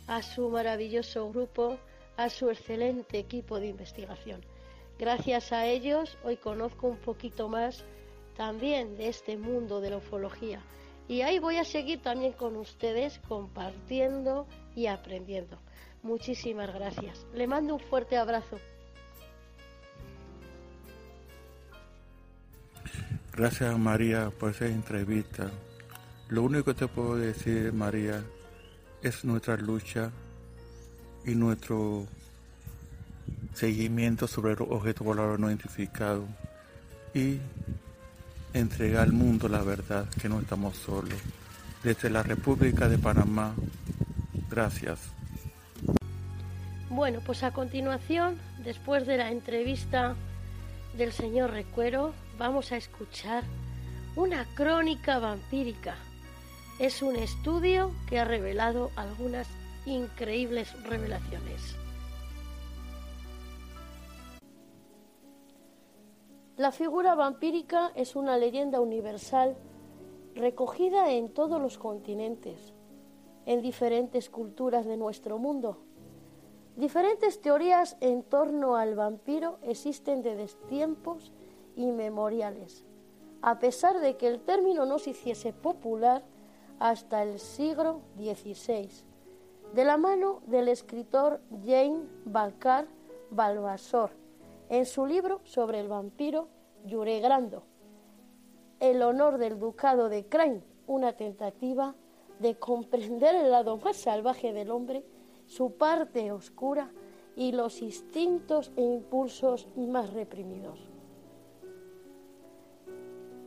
a 0.07 0.23
su 0.23 0.50
maravilloso 0.50 1.31
grupo, 1.31 1.78
a 2.19 2.28
su 2.28 2.50
excelente 2.50 3.19
equipo 3.19 3.61
de 3.61 3.69
investigación. 3.69 4.43
Gracias 4.99 5.50
a 5.50 5.66
ellos 5.66 6.19
hoy 6.23 6.37
conozco 6.37 6.87
un 6.87 6.99
poquito 6.99 7.49
más 7.49 7.83
también 8.37 8.97
de 8.99 9.09
este 9.09 9.38
mundo 9.38 9.81
de 9.81 9.90
la 9.90 9.97
ufología. 9.97 10.61
Y 11.08 11.20
ahí 11.20 11.38
voy 11.38 11.56
a 11.56 11.64
seguir 11.64 12.00
también 12.00 12.32
con 12.32 12.56
ustedes 12.56 13.20
compartiendo 13.28 14.46
y 14.75 14.87
aprendiendo. 14.87 15.58
Muchísimas 16.02 16.73
gracias. 16.73 17.26
Le 17.34 17.46
mando 17.46 17.75
un 17.75 17.80
fuerte 17.80 18.16
abrazo. 18.16 18.58
Gracias 23.32 23.78
María 23.78 24.30
por 24.30 24.50
esa 24.50 24.66
entrevista. 24.66 25.50
Lo 26.28 26.42
único 26.42 26.66
que 26.66 26.75
te 26.75 26.88
puedo 26.88 27.16
decir, 27.16 27.73
María, 27.73 28.25
es 29.02 29.25
nuestra 29.25 29.56
lucha 29.56 30.11
y 31.26 31.34
nuestro 31.34 32.06
seguimiento 33.54 34.26
sobre 34.26 34.52
el 34.52 34.62
objeto 34.62 35.04
volador 35.04 35.40
no 35.40 35.49
identificado 35.49 36.26
y 37.14 37.38
entregar 38.54 39.02
al 39.02 39.12
mundo 39.12 39.49
la 39.49 39.62
verdad 39.62 40.08
que 40.20 40.28
no 40.28 40.40
estamos 40.40 40.76
solos. 40.76 41.18
Desde 41.82 42.08
la 42.08 42.23
República 42.23 42.88
de 42.88 42.96
Panamá, 42.96 43.54
gracias. 44.49 44.99
Bueno, 46.88 47.20
pues 47.26 47.42
a 47.42 47.50
continuación, 47.52 48.38
después 48.62 49.06
de 49.06 49.18
la 49.18 49.30
entrevista 49.30 50.14
del 50.96 51.12
señor 51.12 51.50
Recuero, 51.50 52.14
vamos 52.38 52.73
a 52.73 52.76
escuchar 52.76 53.44
una 54.16 54.46
crónica 54.54 55.18
vampírica 55.18 55.96
es 56.78 57.02
un 57.02 57.16
estudio 57.16 57.92
que 58.08 58.18
ha 58.18 58.25
revelado 58.25 58.90
algunas 58.96 59.46
increíbles 59.87 60.73
revelaciones. 60.82 61.76
La 66.56 66.70
figura 66.70 67.16
vampírica 67.16 67.90
es 67.96 68.14
una 68.14 68.38
leyenda 68.38 68.80
universal 68.80 69.56
recogida 70.37 71.11
en 71.11 71.28
todos 71.28 71.61
los 71.61 71.78
continentes, 71.78 72.73
en 73.44 73.61
diferentes 73.61 74.30
culturas 74.30 74.87
de 74.87 74.96
nuestro 74.96 75.38
mundo. 75.38 75.78
Diferentes 76.76 77.40
teorías 77.40 77.96
en 78.00 78.23
torno 78.23 78.76
al 78.76 78.94
vampiro 78.94 79.58
existen 79.62 80.23
desde 80.23 80.46
tiempos 80.68 81.32
inmemoriales. 81.75 82.87
A 83.42 83.58
pesar 83.58 83.99
de 83.99 84.16
que 84.16 84.28
el 84.28 84.40
término 84.40 84.87
no 84.87 85.00
se 85.00 85.11
hiciese 85.11 85.52
popular, 85.52 86.23
hasta 86.78 87.25
el 87.25 87.40
siglo 87.40 88.02
XVI, 88.16 88.88
de 89.75 89.84
la 89.84 89.96
mano 89.96 90.40
del 90.46 90.68
escritor 90.68 91.40
Jane 91.64 92.04
Balcar 92.25 92.87
Balvasor, 93.30 94.24
en 94.68 94.87
su 94.87 95.06
libro 95.06 95.40
sobre 95.44 95.80
el 95.80 95.88
vampiro 95.88 96.48
Yuregrando, 96.85 97.64
El 98.81 99.03
honor 99.03 99.38
del 99.38 99.59
ducado 99.59 100.09
de 100.09 100.27
Crane, 100.27 100.62
una 100.87 101.14
tentativa 101.14 101.94
de 102.40 102.59
comprender 102.59 103.35
el 103.35 103.50
lado 103.50 103.77
más 103.79 103.96
salvaje 103.96 104.53
del 104.53 104.70
hombre, 104.70 105.05
su 105.46 105.72
parte 105.72 106.33
oscura 106.33 106.90
y 107.37 107.53
los 107.53 107.83
instintos 107.83 108.72
e 108.77 108.83
impulsos 108.83 109.68
más 109.77 110.12
reprimidos. 110.12 110.90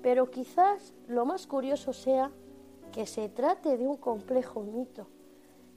Pero 0.02 0.30
quizás 0.30 0.94
lo 1.08 1.26
más 1.26 1.48
curioso 1.48 1.94
sea 1.94 2.32
que 2.92 3.06
se 3.06 3.30
trate 3.30 3.78
de 3.78 3.88
un 3.88 3.98
complejo 3.98 4.62
mito 4.62 5.08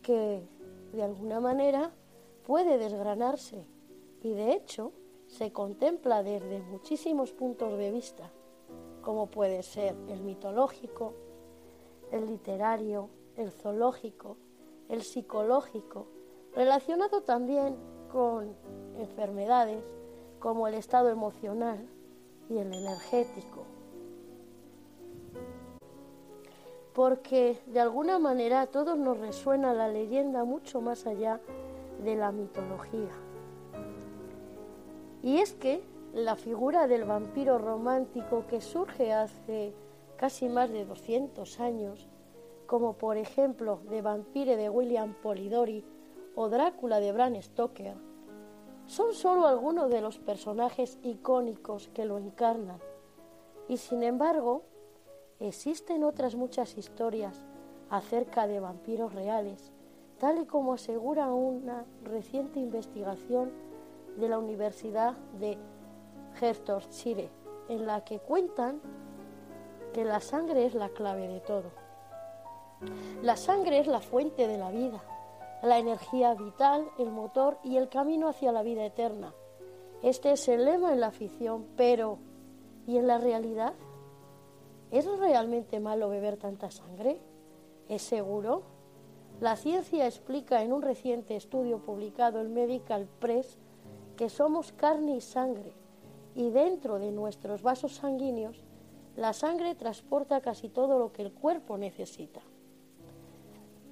que 0.02 0.46
de 0.92 1.02
alguna 1.02 1.40
manera 1.40 1.92
puede 2.46 2.78
desgranarse 2.78 3.66
y 4.22 4.32
de 4.32 4.52
hecho 4.52 4.92
se 5.30 5.52
contempla 5.52 6.22
desde 6.22 6.60
muchísimos 6.60 7.32
puntos 7.32 7.78
de 7.78 7.90
vista, 7.90 8.30
como 9.02 9.26
puede 9.26 9.62
ser 9.62 9.96
el 10.08 10.20
mitológico, 10.20 11.14
el 12.12 12.26
literario, 12.26 13.08
el 13.36 13.50
zoológico, 13.50 14.36
el 14.88 15.02
psicológico, 15.02 16.06
relacionado 16.54 17.22
también 17.22 17.76
con 18.12 18.54
enfermedades 18.98 19.82
como 20.38 20.68
el 20.68 20.74
estado 20.74 21.08
emocional 21.08 21.88
y 22.48 22.58
el 22.58 22.72
energético. 22.74 23.64
porque 27.00 27.58
de 27.66 27.80
alguna 27.80 28.18
manera 28.18 28.62
a 28.62 28.66
todos 28.66 28.98
nos 28.98 29.18
resuena 29.18 29.72
la 29.72 29.88
leyenda 29.88 30.44
mucho 30.44 30.80
más 30.80 31.06
allá 31.06 31.40
de 32.02 32.16
la 32.16 32.32
mitología. 32.32 33.29
Y 35.22 35.38
es 35.38 35.52
que 35.52 35.82
la 36.14 36.36
figura 36.36 36.86
del 36.86 37.04
vampiro 37.04 37.58
romántico 37.58 38.46
que 38.48 38.60
surge 38.60 39.12
hace 39.12 39.74
casi 40.16 40.48
más 40.48 40.70
de 40.70 40.84
200 40.84 41.60
años, 41.60 42.08
como 42.66 42.94
por 42.94 43.16
ejemplo 43.16 43.80
de 43.88 44.02
Vampire 44.02 44.56
de 44.56 44.70
William 44.70 45.14
Polidori 45.22 45.84
o 46.34 46.48
Drácula 46.48 47.00
de 47.00 47.12
Bram 47.12 47.40
Stoker, 47.40 47.96
son 48.86 49.14
solo 49.14 49.46
algunos 49.46 49.90
de 49.90 50.00
los 50.00 50.18
personajes 50.18 50.98
icónicos 51.02 51.88
que 51.94 52.04
lo 52.04 52.18
encarnan. 52.18 52.80
Y 53.68 53.76
sin 53.76 54.02
embargo, 54.02 54.64
Existen 55.40 56.04
otras 56.04 56.34
muchas 56.34 56.76
historias 56.76 57.46
acerca 57.88 58.46
de 58.46 58.60
vampiros 58.60 59.14
reales, 59.14 59.72
tal 60.18 60.38
y 60.38 60.44
como 60.44 60.74
asegura 60.74 61.32
una 61.32 61.86
reciente 62.04 62.60
investigación 62.60 63.50
de 64.16 64.28
la 64.28 64.38
Universidad 64.38 65.14
de 65.38 65.58
Hertfordshire, 66.40 67.30
en 67.68 67.86
la 67.86 68.04
que 68.04 68.18
cuentan 68.18 68.80
que 69.92 70.04
la 70.04 70.20
sangre 70.20 70.66
es 70.66 70.74
la 70.74 70.88
clave 70.90 71.28
de 71.28 71.40
todo. 71.40 71.70
La 73.22 73.36
sangre 73.36 73.78
es 73.78 73.86
la 73.86 74.00
fuente 74.00 74.48
de 74.48 74.56
la 74.56 74.70
vida, 74.70 75.02
la 75.62 75.78
energía 75.78 76.34
vital, 76.34 76.88
el 76.98 77.10
motor 77.10 77.58
y 77.62 77.76
el 77.76 77.88
camino 77.88 78.28
hacia 78.28 78.52
la 78.52 78.62
vida 78.62 78.84
eterna. 78.84 79.34
Este 80.02 80.32
es 80.32 80.48
el 80.48 80.64
lema 80.64 80.92
en 80.92 81.00
la 81.00 81.10
ficción, 81.10 81.66
pero 81.76 82.18
¿y 82.86 82.96
en 82.96 83.06
la 83.06 83.18
realidad? 83.18 83.74
¿Es 84.90 85.06
realmente 85.18 85.78
malo 85.78 86.08
beber 86.08 86.36
tanta 86.38 86.70
sangre? 86.70 87.20
¿Es 87.88 88.02
seguro? 88.02 88.62
La 89.40 89.56
ciencia 89.56 90.06
explica 90.06 90.62
en 90.62 90.72
un 90.72 90.82
reciente 90.82 91.36
estudio 91.36 91.78
publicado 91.78 92.40
en 92.40 92.52
Medical 92.52 93.08
Press 93.20 93.58
que 94.20 94.28
somos 94.28 94.72
carne 94.72 95.16
y 95.16 95.22
sangre 95.22 95.72
y 96.34 96.50
dentro 96.50 96.98
de 96.98 97.10
nuestros 97.10 97.62
vasos 97.62 97.94
sanguíneos 97.94 98.62
la 99.16 99.32
sangre 99.32 99.74
transporta 99.74 100.42
casi 100.42 100.68
todo 100.68 100.98
lo 100.98 101.10
que 101.10 101.22
el 101.22 101.32
cuerpo 101.32 101.78
necesita. 101.78 102.42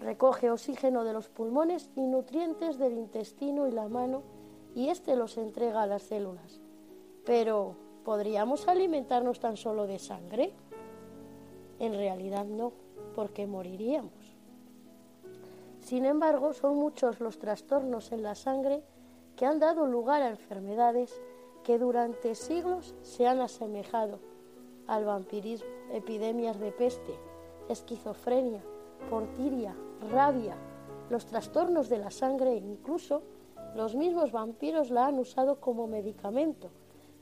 Recoge 0.00 0.50
oxígeno 0.50 1.04
de 1.04 1.14
los 1.14 1.30
pulmones 1.30 1.88
y 1.96 2.02
nutrientes 2.02 2.76
del 2.76 2.98
intestino 2.98 3.66
y 3.68 3.70
la 3.70 3.88
mano 3.88 4.22
y 4.74 4.90
éste 4.90 5.16
los 5.16 5.38
entrega 5.38 5.80
a 5.80 5.86
las 5.86 6.02
células. 6.02 6.60
Pero, 7.24 7.74
¿podríamos 8.04 8.68
alimentarnos 8.68 9.40
tan 9.40 9.56
solo 9.56 9.86
de 9.86 9.98
sangre? 9.98 10.52
En 11.78 11.94
realidad 11.94 12.44
no, 12.44 12.74
porque 13.14 13.46
moriríamos. 13.46 14.36
Sin 15.80 16.04
embargo, 16.04 16.52
son 16.52 16.76
muchos 16.76 17.18
los 17.18 17.38
trastornos 17.38 18.12
en 18.12 18.22
la 18.22 18.34
sangre 18.34 18.82
que 19.38 19.46
han 19.46 19.60
dado 19.60 19.86
lugar 19.86 20.20
a 20.20 20.30
enfermedades 20.30 21.22
que 21.62 21.78
durante 21.78 22.34
siglos 22.34 22.96
se 23.02 23.28
han 23.28 23.40
asemejado 23.40 24.18
al 24.88 25.04
vampirismo, 25.04 25.68
epidemias 25.92 26.58
de 26.58 26.72
peste, 26.72 27.14
esquizofrenia, 27.68 28.64
portiria, 29.08 29.76
rabia, 30.10 30.56
los 31.08 31.24
trastornos 31.26 31.88
de 31.88 31.98
la 31.98 32.10
sangre 32.10 32.54
e 32.54 32.56
incluso 32.56 33.22
los 33.76 33.94
mismos 33.94 34.32
vampiros 34.32 34.90
la 34.90 35.06
han 35.06 35.20
usado 35.20 35.60
como 35.60 35.86
medicamento, 35.86 36.70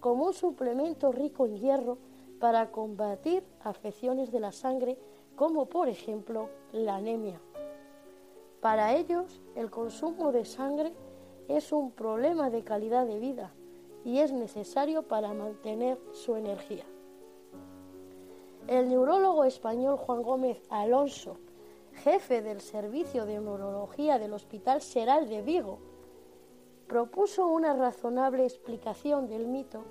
como 0.01 0.25
un 0.25 0.33
suplemento 0.33 1.13
rico 1.13 1.45
en 1.45 1.59
hierro 1.59 1.99
para 2.41 2.71
combatir 2.71 3.45
afecciones 3.63 4.33
de 4.33 4.41
la 4.41 4.53
sangre 4.53 4.97
como 5.35 5.67
por 5.67 5.89
ejemplo 5.89 6.49
la 6.73 6.97
anemia. 6.97 7.43
Para 8.63 8.95
ellos 8.95 9.43
el 9.55 9.71
consumo 9.71 10.33
de 10.33 10.47
sangre 10.47 10.95
es 11.49 11.73
un 11.73 11.91
problema 11.91 12.51
de 12.51 12.63
calidad 12.63 13.07
de 13.07 13.19
vida 13.19 13.53
y 14.05 14.19
es 14.21 14.33
necesario 14.33 15.03
para 15.03 15.33
mantener 15.33 15.99
su 16.13 16.37
energía. 16.37 16.85
El 18.67 18.89
neurólogo 18.89 19.45
español 19.45 19.97
Juan 19.97 20.23
Gómez 20.23 20.63
Alonso, 20.71 21.39
jefe 21.93 22.43
del 22.43 22.61
servicio 22.61 23.27
de 23.27 23.41
neurología 23.41 24.19
del 24.19 24.33
Hospital 24.33 24.83
Seral 24.83 25.29
de 25.29 25.43
Vigo, 25.43 25.79
propuso 26.87 27.47
una 27.47 27.75
razonable 27.75 28.45
explicación 28.45 29.29
del 29.29 29.47
mito 29.47 29.83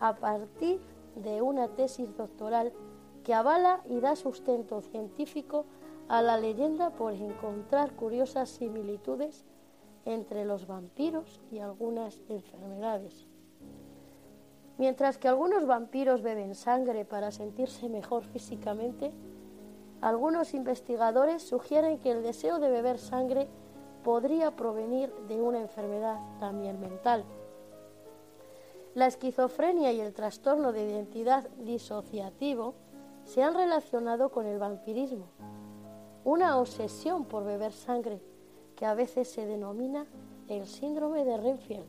a 0.00 0.16
partir 0.16 0.80
de 1.16 1.42
una 1.42 1.68
tesis 1.68 2.16
doctoral 2.16 2.72
que 3.22 3.34
avala 3.34 3.82
y 3.88 4.00
da 4.00 4.16
sustento 4.16 4.80
científico 4.82 5.64
a 6.08 6.22
la 6.22 6.36
leyenda 6.36 6.90
por 6.90 7.12
encontrar 7.12 7.94
curiosas 7.94 8.50
similitudes 8.50 9.44
entre 10.04 10.44
los 10.44 10.66
vampiros 10.66 11.40
y 11.50 11.58
algunas 11.58 12.20
enfermedades. 12.28 13.26
Mientras 14.76 15.18
que 15.18 15.28
algunos 15.28 15.66
vampiros 15.66 16.22
beben 16.22 16.54
sangre 16.54 17.04
para 17.04 17.30
sentirse 17.30 17.88
mejor 17.88 18.24
físicamente, 18.24 19.12
algunos 20.00 20.52
investigadores 20.52 21.42
sugieren 21.42 21.98
que 21.98 22.10
el 22.10 22.22
deseo 22.22 22.58
de 22.58 22.68
beber 22.68 22.98
sangre 22.98 23.48
podría 24.02 24.54
provenir 24.54 25.14
de 25.28 25.40
una 25.40 25.60
enfermedad 25.60 26.18
también 26.40 26.80
mental. 26.80 27.24
La 28.94 29.06
esquizofrenia 29.06 29.92
y 29.92 30.00
el 30.00 30.12
trastorno 30.12 30.72
de 30.72 30.84
identidad 30.84 31.48
disociativo 31.58 32.74
se 33.24 33.42
han 33.42 33.54
relacionado 33.54 34.30
con 34.30 34.46
el 34.46 34.58
vampirismo, 34.58 35.26
una 36.24 36.58
obsesión 36.58 37.24
por 37.24 37.44
beber 37.44 37.72
sangre 37.72 38.20
que 38.76 38.86
a 38.86 38.94
veces 38.94 39.28
se 39.28 39.46
denomina 39.46 40.06
el 40.48 40.66
síndrome 40.66 41.24
de 41.24 41.36
Renfield, 41.36 41.86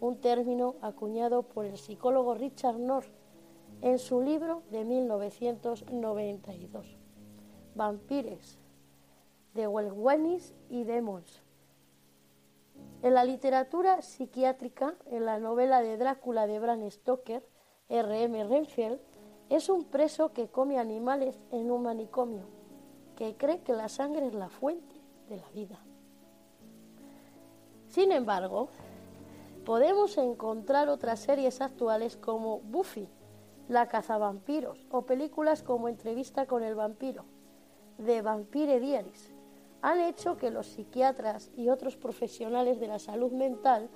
un 0.00 0.20
término 0.20 0.76
acuñado 0.80 1.42
por 1.42 1.64
el 1.64 1.78
psicólogo 1.78 2.34
Richard 2.34 2.78
North 2.78 3.12
en 3.80 3.98
su 3.98 4.20
libro 4.20 4.62
de 4.70 4.84
1992, 4.84 6.98
Vampires, 7.74 8.58
de 9.54 9.66
Welwenis 9.66 10.54
y 10.68 10.84
Demons. 10.84 11.42
En 13.02 13.14
la 13.14 13.24
literatura 13.24 14.02
psiquiátrica, 14.02 14.94
en 15.06 15.24
la 15.24 15.38
novela 15.38 15.82
de 15.82 15.96
Drácula 15.96 16.46
de 16.46 16.58
Bram 16.58 16.88
Stoker, 16.90 17.46
R.M. 17.88 18.44
Renfield 18.44 19.00
es 19.50 19.68
un 19.68 19.84
preso 19.84 20.32
que 20.32 20.48
come 20.48 20.78
animales 20.78 21.40
en 21.50 21.70
un 21.70 21.82
manicomio, 21.82 22.46
que 23.16 23.36
cree 23.36 23.62
que 23.62 23.72
la 23.72 23.88
sangre 23.88 24.28
es 24.28 24.34
la 24.34 24.48
fuente 24.48 24.94
de 25.28 25.36
la 25.36 25.50
vida. 25.50 25.84
Sin 27.92 28.10
embargo, 28.10 28.70
podemos 29.66 30.16
encontrar 30.16 30.88
otras 30.88 31.20
series 31.20 31.60
actuales 31.60 32.16
como 32.16 32.60
Buffy, 32.60 33.06
La 33.68 33.86
cazavampiros 33.86 34.86
o 34.90 35.02
películas 35.02 35.62
como 35.62 35.90
Entrevista 35.90 36.46
con 36.46 36.62
el 36.62 36.74
vampiro, 36.74 37.26
de 37.98 38.22
Vampire 38.22 38.80
Diaries. 38.80 39.34
Han 39.82 40.00
hecho 40.00 40.38
que 40.38 40.50
los 40.50 40.68
psiquiatras 40.68 41.50
y 41.54 41.68
otros 41.68 41.98
profesionales 41.98 42.80
de 42.80 42.88
la 42.88 42.98
salud 42.98 43.30
mental 43.30 43.90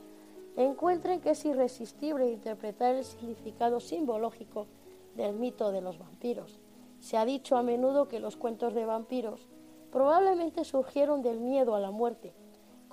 encuentren 0.58 1.22
que 1.22 1.30
es 1.30 1.42
irresistible 1.46 2.28
interpretar 2.28 2.96
el 2.96 3.04
significado 3.04 3.80
simbológico 3.80 4.66
del 5.14 5.32
mito 5.32 5.72
de 5.72 5.80
los 5.80 5.98
vampiros. 5.98 6.60
Se 7.00 7.16
ha 7.16 7.24
dicho 7.24 7.56
a 7.56 7.62
menudo 7.62 8.08
que 8.08 8.20
los 8.20 8.36
cuentos 8.36 8.74
de 8.74 8.84
vampiros 8.84 9.48
probablemente 9.90 10.66
surgieron 10.66 11.22
del 11.22 11.40
miedo 11.40 11.74
a 11.74 11.80
la 11.80 11.90
muerte 11.90 12.34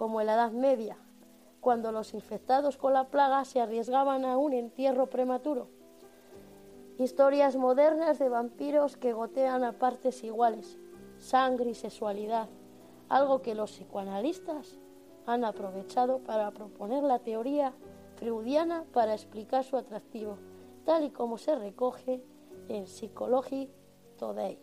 como 0.03 0.19
en 0.19 0.27
la 0.27 0.33
Edad 0.33 0.51
Media, 0.51 0.97
cuando 1.61 1.93
los 1.93 2.13
infectados 2.13 2.75
con 2.75 2.91
la 2.91 3.07
plaga 3.07 3.45
se 3.45 3.61
arriesgaban 3.61 4.25
a 4.25 4.35
un 4.35 4.51
entierro 4.51 5.07
prematuro. 5.07 5.69
Historias 6.97 7.55
modernas 7.55 8.19
de 8.19 8.27
vampiros 8.27 8.97
que 8.97 9.13
gotean 9.13 9.63
a 9.63 9.71
partes 9.71 10.21
iguales, 10.25 10.77
sangre 11.19 11.69
y 11.69 11.73
sexualidad, 11.73 12.49
algo 13.07 13.41
que 13.41 13.55
los 13.55 13.71
psicoanalistas 13.71 14.77
han 15.25 15.45
aprovechado 15.45 16.19
para 16.19 16.51
proponer 16.51 17.01
la 17.01 17.19
teoría 17.19 17.73
freudiana 18.17 18.83
para 18.91 19.13
explicar 19.13 19.63
su 19.63 19.77
atractivo, 19.77 20.37
tal 20.83 21.05
y 21.05 21.11
como 21.11 21.37
se 21.37 21.55
recoge 21.55 22.21
en 22.67 22.87
Psychology 22.87 23.71
Today. 24.17 24.59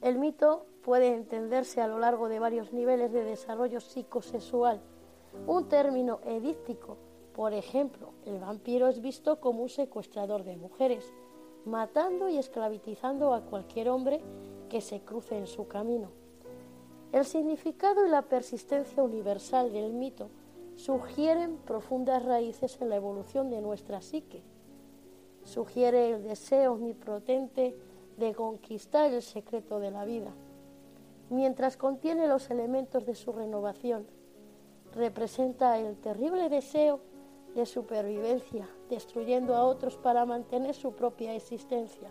El 0.00 0.16
mito 0.16 0.64
puede 0.88 1.14
entenderse 1.14 1.82
a 1.82 1.86
lo 1.86 1.98
largo 1.98 2.30
de 2.30 2.38
varios 2.38 2.72
niveles 2.72 3.12
de 3.12 3.22
desarrollo 3.22 3.78
psicosexual. 3.78 4.80
Un 5.46 5.68
término 5.68 6.20
edíptico, 6.24 6.96
por 7.34 7.52
ejemplo, 7.52 8.14
el 8.24 8.38
vampiro 8.38 8.88
es 8.88 9.02
visto 9.02 9.38
como 9.38 9.64
un 9.64 9.68
secuestrador 9.68 10.44
de 10.44 10.56
mujeres, 10.56 11.12
matando 11.66 12.30
y 12.30 12.38
esclavizando 12.38 13.34
a 13.34 13.42
cualquier 13.42 13.90
hombre 13.90 14.22
que 14.70 14.80
se 14.80 15.02
cruce 15.02 15.36
en 15.36 15.46
su 15.46 15.68
camino. 15.68 16.08
El 17.12 17.26
significado 17.26 18.06
y 18.06 18.08
la 18.08 18.22
persistencia 18.22 19.02
universal 19.02 19.70
del 19.70 19.92
mito 19.92 20.30
sugieren 20.76 21.58
profundas 21.66 22.24
raíces 22.24 22.80
en 22.80 22.88
la 22.88 22.96
evolución 22.96 23.50
de 23.50 23.60
nuestra 23.60 24.00
psique. 24.00 24.42
Sugiere 25.44 26.12
el 26.12 26.22
deseo 26.22 26.72
omnipotente 26.72 27.76
de 28.16 28.34
conquistar 28.34 29.12
el 29.12 29.20
secreto 29.20 29.80
de 29.80 29.90
la 29.90 30.06
vida 30.06 30.32
mientras 31.30 31.76
contiene 31.76 32.26
los 32.26 32.50
elementos 32.50 33.04
de 33.04 33.14
su 33.14 33.32
renovación. 33.32 34.06
Representa 34.92 35.78
el 35.78 35.96
terrible 35.96 36.48
deseo 36.48 37.00
de 37.54 37.66
supervivencia, 37.66 38.68
destruyendo 38.88 39.54
a 39.54 39.64
otros 39.64 39.96
para 39.96 40.24
mantener 40.24 40.74
su 40.74 40.92
propia 40.92 41.34
existencia. 41.34 42.10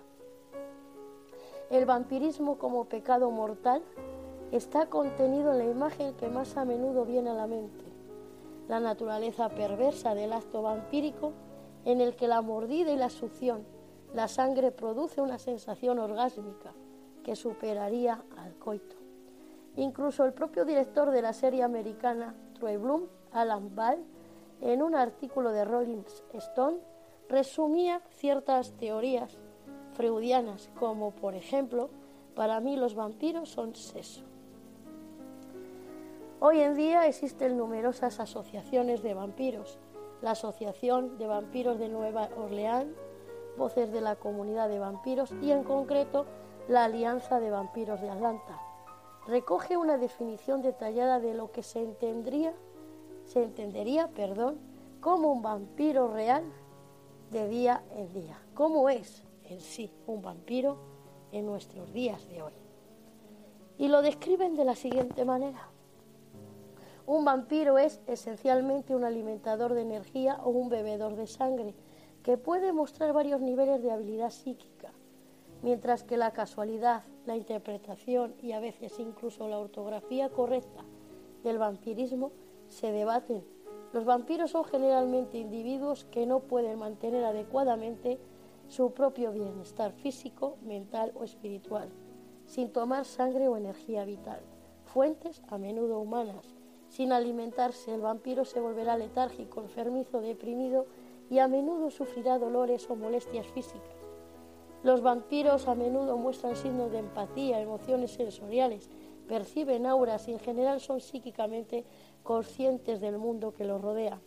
El 1.69 1.85
vampirismo 1.85 2.57
como 2.57 2.85
pecado 2.85 3.29
mortal 3.31 3.83
está 4.51 4.87
contenido 4.89 5.51
en 5.51 5.59
la 5.59 5.65
imagen 5.65 6.15
que 6.15 6.29
más 6.29 6.55
a 6.57 6.65
menudo 6.65 7.05
viene 7.05 7.29
a 7.29 7.33
la 7.33 7.47
mente, 7.47 7.85
la 8.67 8.79
naturaleza 8.79 9.49
perversa 9.49 10.13
del 10.13 10.33
acto 10.33 10.61
vampírico 10.61 11.33
en 11.85 12.01
el 12.01 12.15
que 12.15 12.27
la 12.27 12.41
mordida 12.41 12.91
y 12.91 12.97
la 12.97 13.09
succión, 13.09 13.65
la 14.13 14.27
sangre 14.27 14.71
produce 14.71 15.21
una 15.21 15.39
sensación 15.39 15.99
orgásmica 15.99 16.73
que 17.23 17.35
superaría 17.35 18.23
al 18.37 18.55
coito. 18.55 18.96
Incluso 19.77 20.25
el 20.25 20.33
propio 20.33 20.65
director 20.65 21.11
de 21.11 21.21
la 21.21 21.33
serie 21.33 21.63
americana 21.63 22.35
Troy 22.55 22.77
Bloom, 22.77 23.03
Alan 23.31 23.75
Ball, 23.75 24.03
en 24.59 24.81
un 24.81 24.95
artículo 24.95 25.51
de 25.51 25.63
Rolling 25.63 26.03
Stone, 26.33 26.79
resumía 27.29 28.01
ciertas 28.09 28.71
teorías 28.73 29.37
freudianas, 29.93 30.69
como 30.79 31.11
por 31.11 31.35
ejemplo, 31.35 31.89
para 32.35 32.59
mí 32.59 32.75
los 32.75 32.95
vampiros 32.95 33.49
son 33.49 33.75
sexo. 33.75 34.23
Hoy 36.39 36.59
en 36.59 36.75
día 36.75 37.05
existen 37.07 37.57
numerosas 37.57 38.19
asociaciones 38.19 39.03
de 39.03 39.13
vampiros, 39.13 39.79
la 40.21 40.31
Asociación 40.31 41.19
de 41.19 41.27
Vampiros 41.27 41.77
de 41.77 41.89
Nueva 41.89 42.29
Orleans, 42.35 42.95
Voces 43.57 43.91
de 43.91 44.01
la 44.01 44.15
Comunidad 44.15 44.69
de 44.69 44.79
Vampiros 44.79 45.31
y 45.41 45.51
en 45.51 45.63
concreto 45.63 46.25
la 46.67 46.85
Alianza 46.85 47.39
de 47.39 47.49
Vampiros 47.49 48.01
de 48.01 48.09
Atlanta, 48.09 48.59
recoge 49.27 49.75
una 49.75 49.97
definición 49.97 50.61
detallada 50.61 51.19
de 51.19 51.33
lo 51.33 51.51
que 51.51 51.61
se 51.61 51.81
entendería, 51.81 52.53
se 53.25 53.43
entendería, 53.43 54.07
perdón, 54.07 54.57
como 55.01 55.31
un 55.31 55.41
vampiro 55.41 56.07
real 56.07 56.43
de 57.31 57.47
día 57.47 57.83
en 57.95 58.13
día. 58.13 58.39
¿Cómo 58.53 58.89
es 58.89 59.23
en 59.43 59.59
sí 59.59 59.91
un 60.07 60.21
vampiro 60.21 60.77
en 61.31 61.45
nuestros 61.45 61.93
días 61.93 62.27
de 62.29 62.41
hoy? 62.41 62.53
Y 63.77 63.89
lo 63.89 64.01
describen 64.01 64.55
de 64.55 64.65
la 64.65 64.75
siguiente 64.75 65.25
manera. 65.25 65.69
Un 67.05 67.25
vampiro 67.25 67.77
es 67.77 68.01
esencialmente 68.07 68.95
un 68.95 69.03
alimentador 69.03 69.73
de 69.73 69.81
energía 69.81 70.39
o 70.43 70.49
un 70.49 70.69
bebedor 70.69 71.15
de 71.15 71.27
sangre 71.27 71.73
que 72.23 72.37
puede 72.37 72.73
mostrar 72.73 73.13
varios 73.13 73.39
niveles 73.39 73.81
de 73.81 73.91
habilidad 73.91 74.29
psíquica 74.29 74.91
mientras 75.61 76.03
que 76.03 76.17
la 76.17 76.31
casualidad, 76.31 77.03
la 77.25 77.35
interpretación 77.35 78.35
y 78.41 78.51
a 78.51 78.59
veces 78.59 78.99
incluso 78.99 79.47
la 79.47 79.59
ortografía 79.59 80.29
correcta 80.29 80.85
del 81.43 81.57
vampirismo 81.57 82.31
se 82.67 82.91
debaten. 82.91 83.43
Los 83.93 84.05
vampiros 84.05 84.51
son 84.51 84.65
generalmente 84.65 85.37
individuos 85.37 86.05
que 86.05 86.25
no 86.25 86.41
pueden 86.41 86.77
mantener 86.77 87.23
adecuadamente 87.23 88.19
su 88.67 88.93
propio 88.93 89.31
bienestar 89.31 89.93
físico, 89.93 90.57
mental 90.61 91.13
o 91.15 91.23
espiritual, 91.23 91.89
sin 92.45 92.71
tomar 92.71 93.05
sangre 93.05 93.47
o 93.47 93.55
energía 93.55 94.03
vital, 94.03 94.41
fuentes 94.83 95.41
a 95.47 95.57
menudo 95.57 95.99
humanas. 95.99 96.55
Sin 96.89 97.11
alimentarse, 97.11 97.93
el 97.93 98.01
vampiro 98.01 98.45
se 98.45 98.59
volverá 98.59 98.97
letárgico, 98.97 99.61
enfermizo, 99.61 100.21
deprimido 100.21 100.85
y 101.29 101.39
a 101.39 101.47
menudo 101.47 101.89
sufrirá 101.89 102.39
dolores 102.39 102.89
o 102.89 102.95
molestias 102.95 103.47
físicas. 103.47 103.96
Los 104.83 105.01
vampiros 105.01 105.67
a 105.67 105.75
menudo 105.75 106.17
muestran 106.17 106.55
signos 106.55 106.91
de 106.91 106.99
empatía, 106.99 107.59
emociones 107.59 108.11
sensoriales, 108.11 108.89
perciben 109.27 109.85
auras 109.85 110.27
y 110.27 110.33
en 110.33 110.39
general 110.39 110.79
son 110.79 111.01
psíquicamente 111.01 111.85
conscientes 112.23 113.01
del 113.01 113.17
mundo 113.17 113.53
que 113.53 113.65
los 113.65 113.81
rodea. 113.81 114.21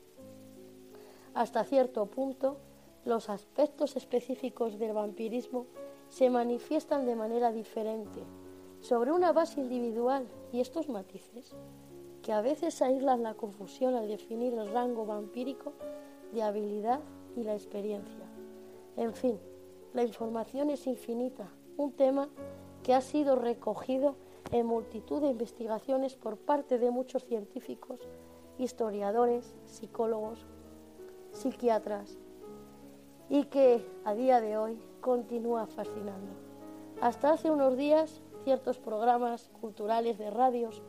Hasta 1.35 1.65
cierto 1.65 2.07
punto, 2.07 2.59
los 3.05 3.31
aspectos 3.31 3.97
específicos 3.97 4.79
del 4.79 4.93
vampirismo 4.93 5.67
se 6.09 6.29
manifiestan 6.29 7.07
de 7.07 7.15
manera 7.15 7.53
diferente, 7.53 8.25
sobre 8.81 9.13
una 9.13 9.33
base 9.33 9.61
individual 9.61 10.27
y 10.53 10.61
estos 10.61 10.89
matices, 10.89 11.55
que 12.23 12.33
a 12.33 12.41
veces 12.41 12.83
aíslan 12.83 13.23
la 13.23 13.35
confusión 13.35 13.95
al 13.95 14.09
definir 14.09 14.53
el 14.55 14.73
rango 14.73 15.07
vampírico 15.07 15.73
de 16.33 16.43
habilidad 16.43 17.01
y 17.37 17.45
la 17.45 17.55
experiencia. 17.55 18.27
En 18.97 19.15
fin, 19.15 19.39
la 19.93 20.05
información 20.05 20.71
es 20.71 20.87
infinita, 20.87 21.49
un 21.77 21.93
tema 21.93 22.29
que 22.83 22.95
ha 22.95 23.01
sido 23.01 23.37
recogido 23.37 24.17
en 24.53 24.67
multitud 24.67 25.21
de 25.21 25.29
investigaciones 25.29 26.17
por 26.17 26.37
parte 26.37 26.79
de 26.79 26.91
muchos 26.91 27.25
científicos, 27.25 28.01
historiadores, 28.59 29.55
psicólogos, 29.67 30.47
psiquiatras, 31.33 32.19
y 33.29 33.45
que 33.45 33.85
a 34.05 34.15
día 34.15 34.41
de 34.41 34.59
hoy 34.59 34.81
continúa 35.01 35.67
fascinando. 35.67 36.33
Hasta 37.01 37.33
hace 37.33 37.51
unos 37.51 37.77
días, 37.77 38.23
ciertos 38.45 38.79
programas 38.79 39.51
culturales 39.61 40.19
de 40.19 40.31
radios, 40.31 40.83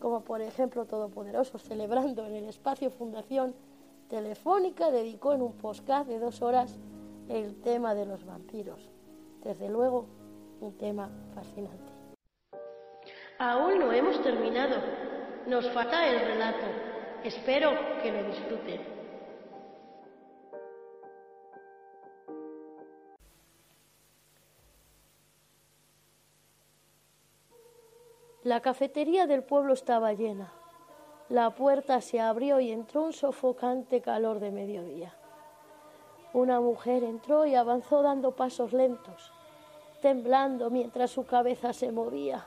como 0.00 0.22
por 0.22 0.40
ejemplo 0.40 0.84
Todopoderosos, 0.84 1.62
celebrando 1.62 2.24
en 2.24 2.34
el 2.34 2.44
espacio 2.44 2.90
Fundación 2.90 3.54
Telefónica, 4.08 4.90
dedicó 4.90 5.32
en 5.32 5.42
un 5.42 5.52
podcast 5.52 6.08
de 6.08 6.20
dos 6.20 6.42
horas 6.42 6.78
el 7.28 7.60
tema 7.62 7.94
de 7.94 8.06
los 8.06 8.24
vampiros. 8.24 8.90
Desde 9.42 9.68
luego, 9.68 10.06
un 10.60 10.76
tema 10.76 11.10
fascinante. 11.34 11.92
Aún 13.38 13.78
no 13.78 13.92
hemos 13.92 14.22
terminado. 14.22 14.76
Nos 15.46 15.70
falta 15.70 16.08
el 16.08 16.20
relato. 16.20 16.66
Espero 17.22 17.70
que 18.02 18.12
lo 18.12 18.24
disfruten. 18.24 18.96
La 28.42 28.60
cafetería 28.60 29.26
del 29.26 29.42
pueblo 29.42 29.74
estaba 29.74 30.12
llena. 30.12 30.52
La 31.28 31.50
puerta 31.50 32.00
se 32.00 32.20
abrió 32.20 32.60
y 32.60 32.70
entró 32.70 33.02
un 33.02 33.12
sofocante 33.12 34.00
calor 34.00 34.38
de 34.38 34.52
mediodía. 34.52 35.16
Una 36.36 36.60
mujer 36.60 37.02
entró 37.02 37.46
y 37.46 37.54
avanzó 37.54 38.02
dando 38.02 38.32
pasos 38.32 38.74
lentos, 38.74 39.32
temblando 40.02 40.68
mientras 40.68 41.10
su 41.10 41.24
cabeza 41.24 41.72
se 41.72 41.90
movía 41.92 42.44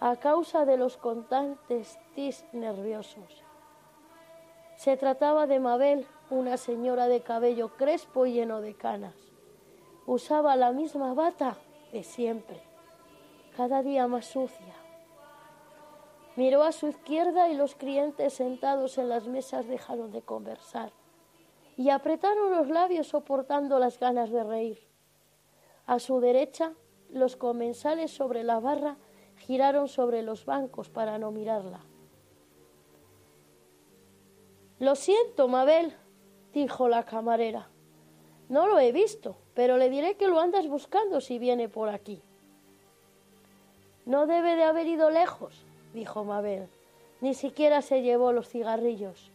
a 0.00 0.16
causa 0.16 0.64
de 0.64 0.76
los 0.76 0.96
constantes 0.96 1.96
tis 2.16 2.44
nerviosos. 2.52 3.44
Se 4.74 4.96
trataba 4.96 5.46
de 5.46 5.60
Mabel, 5.60 6.08
una 6.28 6.56
señora 6.56 7.06
de 7.06 7.20
cabello 7.20 7.68
crespo 7.76 8.26
y 8.26 8.32
lleno 8.32 8.60
de 8.60 8.74
canas. 8.74 9.14
Usaba 10.06 10.56
la 10.56 10.72
misma 10.72 11.14
bata 11.14 11.56
de 11.92 12.02
siempre, 12.02 12.60
cada 13.56 13.84
día 13.84 14.08
más 14.08 14.26
sucia. 14.26 14.74
Miró 16.34 16.64
a 16.64 16.72
su 16.72 16.88
izquierda 16.88 17.48
y 17.48 17.54
los 17.54 17.76
clientes 17.76 18.32
sentados 18.32 18.98
en 18.98 19.08
las 19.08 19.28
mesas 19.28 19.68
dejaron 19.68 20.10
de 20.10 20.22
conversar 20.22 20.90
y 21.80 21.88
apretaron 21.88 22.50
los 22.50 22.68
labios 22.68 23.06
soportando 23.06 23.78
las 23.78 23.98
ganas 23.98 24.28
de 24.28 24.44
reír. 24.44 24.78
A 25.86 25.98
su 25.98 26.20
derecha, 26.20 26.74
los 27.08 27.36
comensales 27.36 28.10
sobre 28.10 28.44
la 28.44 28.60
barra 28.60 28.98
giraron 29.38 29.88
sobre 29.88 30.20
los 30.20 30.44
bancos 30.44 30.90
para 30.90 31.16
no 31.16 31.30
mirarla. 31.30 31.80
Lo 34.78 34.94
siento, 34.94 35.48
Mabel, 35.48 35.96
dijo 36.52 36.86
la 36.86 37.06
camarera. 37.06 37.70
No 38.50 38.66
lo 38.66 38.78
he 38.78 38.92
visto, 38.92 39.38
pero 39.54 39.78
le 39.78 39.88
diré 39.88 40.18
que 40.18 40.28
lo 40.28 40.38
andas 40.38 40.68
buscando 40.68 41.22
si 41.22 41.38
viene 41.38 41.70
por 41.70 41.88
aquí. 41.88 42.20
No 44.04 44.26
debe 44.26 44.54
de 44.54 44.64
haber 44.64 44.86
ido 44.86 45.08
lejos, 45.08 45.64
dijo 45.94 46.24
Mabel. 46.24 46.68
Ni 47.22 47.32
siquiera 47.32 47.80
se 47.80 48.02
llevó 48.02 48.32
los 48.32 48.50
cigarrillos. 48.50 49.30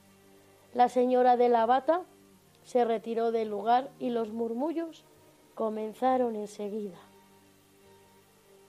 La 0.75 0.89
señora 0.89 1.37
de 1.37 1.49
la 1.49 1.65
bata 1.65 2.03
se 2.65 2.83
retiró 2.83 3.31
del 3.31 3.49
lugar 3.49 3.89
y 3.99 4.09
los 4.09 4.31
murmullos 4.31 5.05
comenzaron 5.53 6.35
enseguida. 6.35 6.97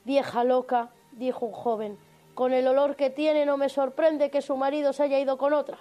Vieja 0.05 0.45
loca, 0.45 0.91
dijo 1.13 1.47
un 1.47 1.53
joven, 1.53 1.99
con 2.35 2.53
el 2.53 2.69
olor 2.69 2.95
que 2.95 3.11
tiene 3.11 3.47
no 3.47 3.57
me 3.57 3.69
sorprende 3.69 4.31
que 4.31 4.43
su 4.43 4.57
marido 4.57 4.93
se 4.93 5.03
haya 5.03 5.19
ido 5.19 5.39
con 5.39 5.53
otra. 5.53 5.79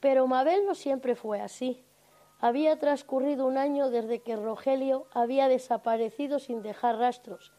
Pero 0.00 0.26
Mabel 0.26 0.66
no 0.66 0.74
siempre 0.74 1.14
fue 1.14 1.40
así. 1.40 1.84
Había 2.40 2.78
transcurrido 2.78 3.46
un 3.46 3.56
año 3.56 3.90
desde 3.90 4.20
que 4.20 4.34
Rogelio 4.34 5.06
había 5.12 5.46
desaparecido 5.46 6.40
sin 6.40 6.62
dejar 6.62 6.96
rastros, 6.96 7.52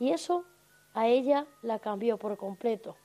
y 0.00 0.10
eso 0.10 0.44
a 0.92 1.06
ella 1.06 1.46
la 1.62 1.78
cambió 1.78 2.18
por 2.18 2.36
completo. 2.36 2.96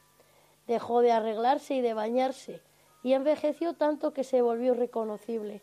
Dejó 0.66 1.02
de 1.02 1.12
arreglarse 1.12 1.76
y 1.76 1.82
de 1.82 1.94
bañarse, 1.94 2.64
y 3.04 3.14
envejeció 3.14 3.76
tanto 3.76 4.14
que 4.14 4.24
se 4.24 4.42
volvió 4.42 4.74
reconocible. 4.74 5.62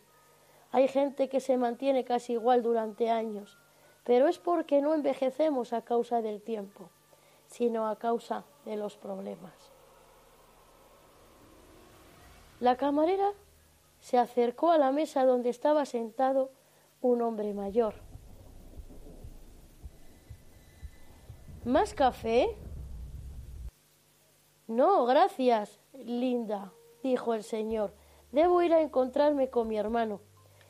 Hay 0.72 0.88
gente 0.88 1.28
que 1.28 1.40
se 1.40 1.56
mantiene 1.56 2.04
casi 2.04 2.34
igual 2.34 2.62
durante 2.62 3.10
años, 3.10 3.58
pero 4.04 4.28
es 4.28 4.38
porque 4.38 4.80
no 4.80 4.94
envejecemos 4.94 5.72
a 5.72 5.82
causa 5.82 6.22
del 6.22 6.42
tiempo, 6.42 6.90
sino 7.46 7.88
a 7.88 7.96
causa 7.96 8.44
de 8.64 8.76
los 8.76 8.96
problemas. 8.96 9.54
La 12.60 12.76
camarera 12.76 13.32
se 14.00 14.18
acercó 14.18 14.70
a 14.70 14.78
la 14.78 14.92
mesa 14.92 15.24
donde 15.24 15.50
estaba 15.50 15.84
sentado 15.84 16.50
un 17.00 17.20
hombre 17.22 17.52
mayor. 17.52 17.94
¿Más 21.64 21.92
café? 21.94 22.56
No, 24.68 25.04
gracias, 25.04 25.80
Linda, 25.92 26.72
dijo 27.06 27.34
el 27.34 27.44
señor. 27.44 27.94
Debo 28.32 28.62
ir 28.62 28.74
a 28.74 28.80
encontrarme 28.80 29.48
con 29.48 29.68
mi 29.68 29.78
hermano. 29.78 30.20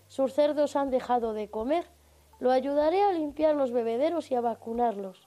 Sus 0.09 0.35
cerdos 0.35 0.77
han 0.77 0.91
dejado 0.91 1.33
de 1.33 1.51
comer 1.51 1.87
lo 2.39 2.51
ayudaré 2.51 3.03
a 3.03 3.13
limpiar 3.13 3.55
los 3.55 3.73
bebederos 3.73 4.31
y 4.31 4.35
a 4.35 4.41
vacunarlos, 4.41 5.27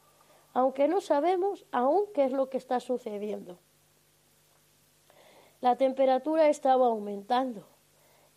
aunque 0.54 0.88
no 0.88 1.02
sabemos 1.02 1.66
aún 1.72 2.04
qué 2.14 2.26
es 2.26 2.32
lo 2.32 2.50
que 2.50 2.58
está 2.58 2.80
sucediendo. 2.80 3.58
La 5.60 5.76
temperatura 5.76 6.48
estaba 6.50 6.88
aumentando. 6.88 7.68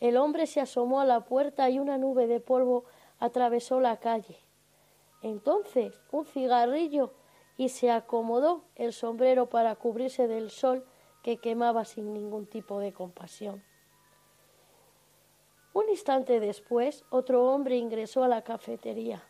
El 0.00 0.16
hombre 0.16 0.46
se 0.46 0.60
asomó 0.60 1.00
a 1.00 1.04
la 1.04 1.24
puerta 1.24 1.68
y 1.70 1.78
una 1.78 1.98
nube 1.98 2.26
de 2.26 2.40
polvo 2.40 2.84
atravesó 3.18 3.78
la 3.78 3.98
calle. 3.98 4.38
Entonces 5.22 5.94
un 6.10 6.24
cigarrillo 6.24 7.12
y 7.56 7.68
se 7.68 7.90
acomodó 7.90 8.64
el 8.74 8.92
sombrero 8.92 9.48
para 9.48 9.76
cubrirse 9.76 10.26
del 10.26 10.50
sol 10.50 10.84
que 11.22 11.38
quemaba 11.38 11.84
sin 11.84 12.12
ningún 12.12 12.46
tipo 12.46 12.78
de 12.78 12.92
compasión. 12.92 13.62
Un 15.72 15.88
instante 15.88 16.40
después, 16.40 17.04
otro 17.10 17.52
hombre 17.52 17.76
ingresó 17.76 18.24
a 18.24 18.28
la 18.28 18.42
cafetería. 18.42 19.22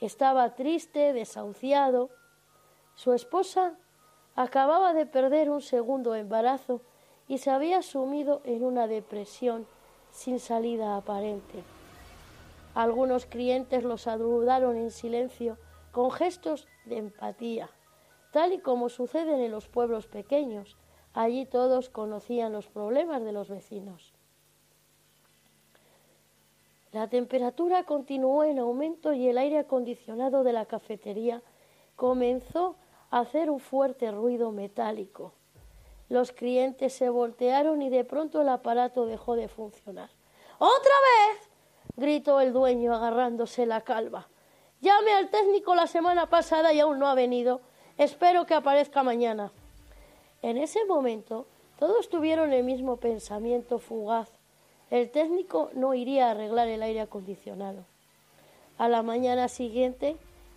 Estaba 0.00 0.54
triste, 0.54 1.12
desahuciado. 1.12 2.10
Su 2.94 3.12
esposa 3.12 3.78
acababa 4.34 4.94
de 4.94 5.06
perder 5.06 5.50
un 5.50 5.60
segundo 5.60 6.14
embarazo 6.14 6.80
y 7.28 7.38
se 7.38 7.50
había 7.50 7.82
sumido 7.82 8.40
en 8.44 8.64
una 8.64 8.88
depresión 8.88 9.66
sin 10.10 10.40
salida 10.40 10.96
aparente. 10.96 11.62
Algunos 12.74 13.26
clientes 13.26 13.84
lo 13.84 13.98
saludaron 13.98 14.76
en 14.76 14.90
silencio 14.90 15.58
con 15.92 16.10
gestos 16.10 16.66
de 16.84 16.98
empatía, 16.98 17.70
tal 18.32 18.52
y 18.52 18.58
como 18.58 18.88
sucede 18.88 19.44
en 19.44 19.50
los 19.50 19.68
pueblos 19.68 20.06
pequeños. 20.06 20.76
Allí 21.14 21.46
todos 21.46 21.88
conocían 21.88 22.52
los 22.52 22.66
problemas 22.68 23.22
de 23.22 23.32
los 23.32 23.48
vecinos. 23.48 24.12
La 26.92 27.08
temperatura 27.08 27.84
continuó 27.84 28.42
en 28.42 28.58
aumento 28.58 29.12
y 29.12 29.28
el 29.28 29.38
aire 29.38 29.58
acondicionado 29.58 30.42
de 30.42 30.52
la 30.52 30.66
cafetería 30.66 31.42
comenzó 31.94 32.76
a 33.10 33.20
hacer 33.20 33.50
un 33.50 33.60
fuerte 33.60 34.10
ruido 34.10 34.50
metálico. 34.50 35.32
Los 36.08 36.32
clientes 36.32 36.92
se 36.92 37.08
voltearon 37.08 37.82
y 37.82 37.90
de 37.90 38.04
pronto 38.04 38.40
el 38.40 38.48
aparato 38.48 39.06
dejó 39.06 39.36
de 39.36 39.46
funcionar. 39.46 40.10
¡Otra 40.58 40.94
vez! 41.38 41.50
gritó 41.96 42.40
el 42.40 42.52
dueño 42.52 42.94
agarrándose 42.94 43.66
la 43.66 43.82
calva. 43.82 44.28
Llame 44.80 45.12
al 45.12 45.30
técnico 45.30 45.74
la 45.74 45.86
semana 45.86 46.26
pasada 46.26 46.72
y 46.72 46.80
aún 46.80 46.98
no 46.98 47.06
ha 47.06 47.14
venido. 47.14 47.60
Espero 47.98 48.46
que 48.46 48.54
aparezca 48.54 49.02
mañana. 49.02 49.52
En 50.42 50.56
ese 50.56 50.84
momento 50.84 51.46
todos 51.78 52.08
tuvieron 52.08 52.52
el 52.52 52.64
mismo 52.64 52.96
pensamiento 52.96 53.78
fugaz 53.78 54.40
el 54.90 55.08
técnico 55.12 55.70
no 55.72 55.94
iría 55.94 56.26
a 56.26 56.30
arreglar 56.32 56.66
el 56.66 56.82
aire 56.82 57.00
acondicionado. 57.00 57.84
A 58.76 58.88
la 58.88 59.02
mañana 59.02 59.46
siguiente, 59.46 60.16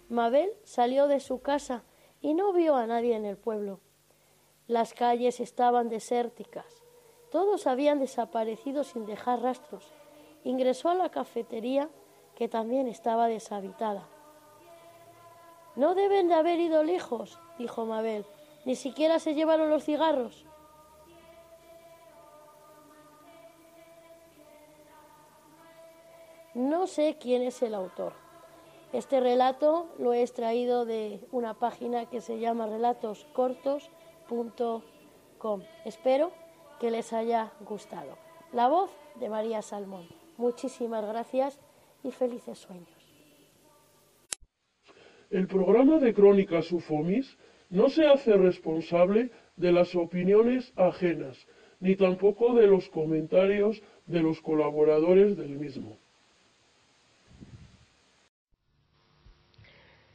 Mabel 0.10 0.52
salió 0.64 1.08
de 1.08 1.20
su 1.20 1.42
casa 1.42 1.84
y 2.20 2.34
no 2.34 2.52
vio 2.52 2.76
a 2.76 2.88
nadie 2.88 3.16
en 3.16 3.26
el 3.26 3.38
pueblo. 3.38 3.80
Las 4.68 4.94
calles 4.94 5.40
estaban 5.40 5.88
desérticas. 5.88 6.66
Todos 7.32 7.68
habían 7.68 8.00
desaparecido 8.00 8.84
sin 8.84 9.06
dejar 9.06 9.42
rastros. 9.42 9.92
Ingresó 10.44 10.90
a 10.90 10.96
la 10.96 11.10
cafetería, 11.10 11.90
que 12.36 12.48
también 12.48 12.88
estaba 12.88 13.28
deshabitada. 13.28 14.08
No 15.76 15.94
deben 15.94 16.28
de 16.28 16.34
haber 16.34 16.60
ido 16.60 16.84
lejos, 16.84 17.40
dijo 17.60 17.86
Mabel. 17.86 18.26
Ni 18.66 18.76
siquiera 18.76 19.20
se 19.20 19.34
llevaron 19.34 19.70
los 19.70 19.84
cigarros. 19.84 20.46
No 26.54 26.88
sé 26.88 27.18
quién 27.20 27.42
es 27.42 27.62
el 27.64 27.74
autor. 27.74 28.14
Este 28.94 29.20
relato 29.20 29.90
lo 29.98 30.14
he 30.14 30.22
extraído 30.22 30.86
de 30.86 31.20
una 31.32 31.56
página 31.56 32.06
que 32.06 32.22
se 32.22 32.40
llama 32.40 32.68
relatoscortos.com. 32.68 35.64
Espero 35.84 36.32
que 36.80 36.92
les 36.92 37.12
haya 37.12 37.52
gustado. 37.62 38.20
La 38.52 38.68
voz 38.68 38.92
de 39.16 39.30
María 39.30 39.64
Salmón. 39.64 40.08
Muchísimas 40.38 41.04
gracias 41.06 41.60
y 42.04 42.12
felices 42.12 42.60
sueños. 42.60 42.88
El 45.32 45.48
programa 45.48 45.98
de 45.98 46.14
Crónicas 46.14 46.72
Ufomis 46.72 47.36
no 47.74 47.90
se 47.90 48.06
hace 48.06 48.32
responsable 48.34 49.32
de 49.56 49.72
las 49.72 49.96
opiniones 49.96 50.72
ajenas, 50.76 51.36
ni 51.80 51.96
tampoco 51.96 52.54
de 52.54 52.68
los 52.68 52.88
comentarios 52.90 53.82
de 54.06 54.22
los 54.22 54.40
colaboradores 54.42 55.36
del 55.36 55.58
mismo. 55.58 55.98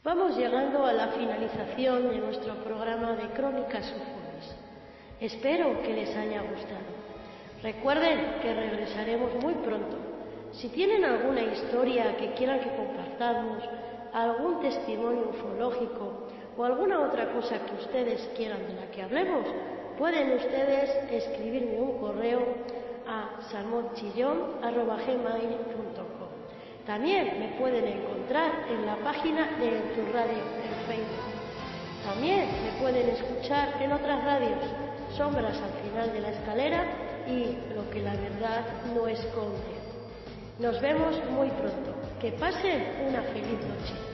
Vamos 0.05 0.37
llegando 0.37 0.85
a 0.85 0.93
la 0.93 1.09
finalización 1.09 2.09
de 2.09 2.19
nuestro 2.19 2.55
programa 2.63 3.17
de 3.17 3.27
Crónicas 3.33 3.93
UFOs. 3.93 4.55
Espero 5.19 5.81
que 5.81 5.93
les 5.93 6.15
haya 6.15 6.41
gustado. 6.43 6.89
Recuerden 7.61 8.39
que 8.41 8.53
regresaremos 8.53 9.35
muy 9.43 9.55
pronto. 9.55 9.97
Si 10.53 10.69
tienen 10.69 11.03
alguna 11.03 11.41
historia 11.41 12.15
que 12.15 12.31
quieran 12.35 12.61
que 12.61 12.73
compartamos, 12.73 13.61
algún 14.13 14.61
testimonio 14.61 15.29
ufológico 15.29 16.28
o 16.59 16.65
alguna 16.65 16.99
otra 16.99 17.31
cosa 17.31 17.57
que 17.57 17.73
ustedes 17.75 18.29
quieran 18.35 18.67
de 18.67 18.73
la 18.73 18.91
que 18.91 19.01
hablemos, 19.01 19.47
pueden 19.97 20.33
ustedes 20.33 20.89
escribirme 21.09 21.79
un 21.79 21.97
correo 21.99 22.45
a 23.07 23.39
salmonchillón.com. 23.49 26.27
También 26.85 27.39
me 27.39 27.47
pueden 27.57 27.87
encontrar 27.87 28.65
en 28.69 28.85
la 28.85 28.97
página 28.97 29.55
de 29.57 29.79
Tu 29.95 30.01
Radio 30.11 30.35
en 30.35 30.75
Facebook. 30.85 31.31
También 32.05 32.49
me 32.65 32.73
pueden 32.81 33.07
escuchar 33.07 33.81
en 33.81 33.93
otras 33.93 34.21
radios, 34.25 34.59
Sombras 35.15 35.57
al 35.61 35.71
final 35.81 36.11
de 36.11 36.19
la 36.19 36.31
escalera 36.31 36.83
y 37.25 37.57
Lo 37.73 37.89
que 37.89 38.01
la 38.01 38.15
verdad 38.15 38.65
no 38.93 39.07
esconde. 39.07 39.79
Nos 40.59 40.81
vemos 40.81 41.23
muy 41.31 41.49
pronto. 41.51 41.95
Que 42.19 42.33
pasen 42.33 43.07
una 43.07 43.21
feliz 43.21 43.61
noche. 43.61 44.08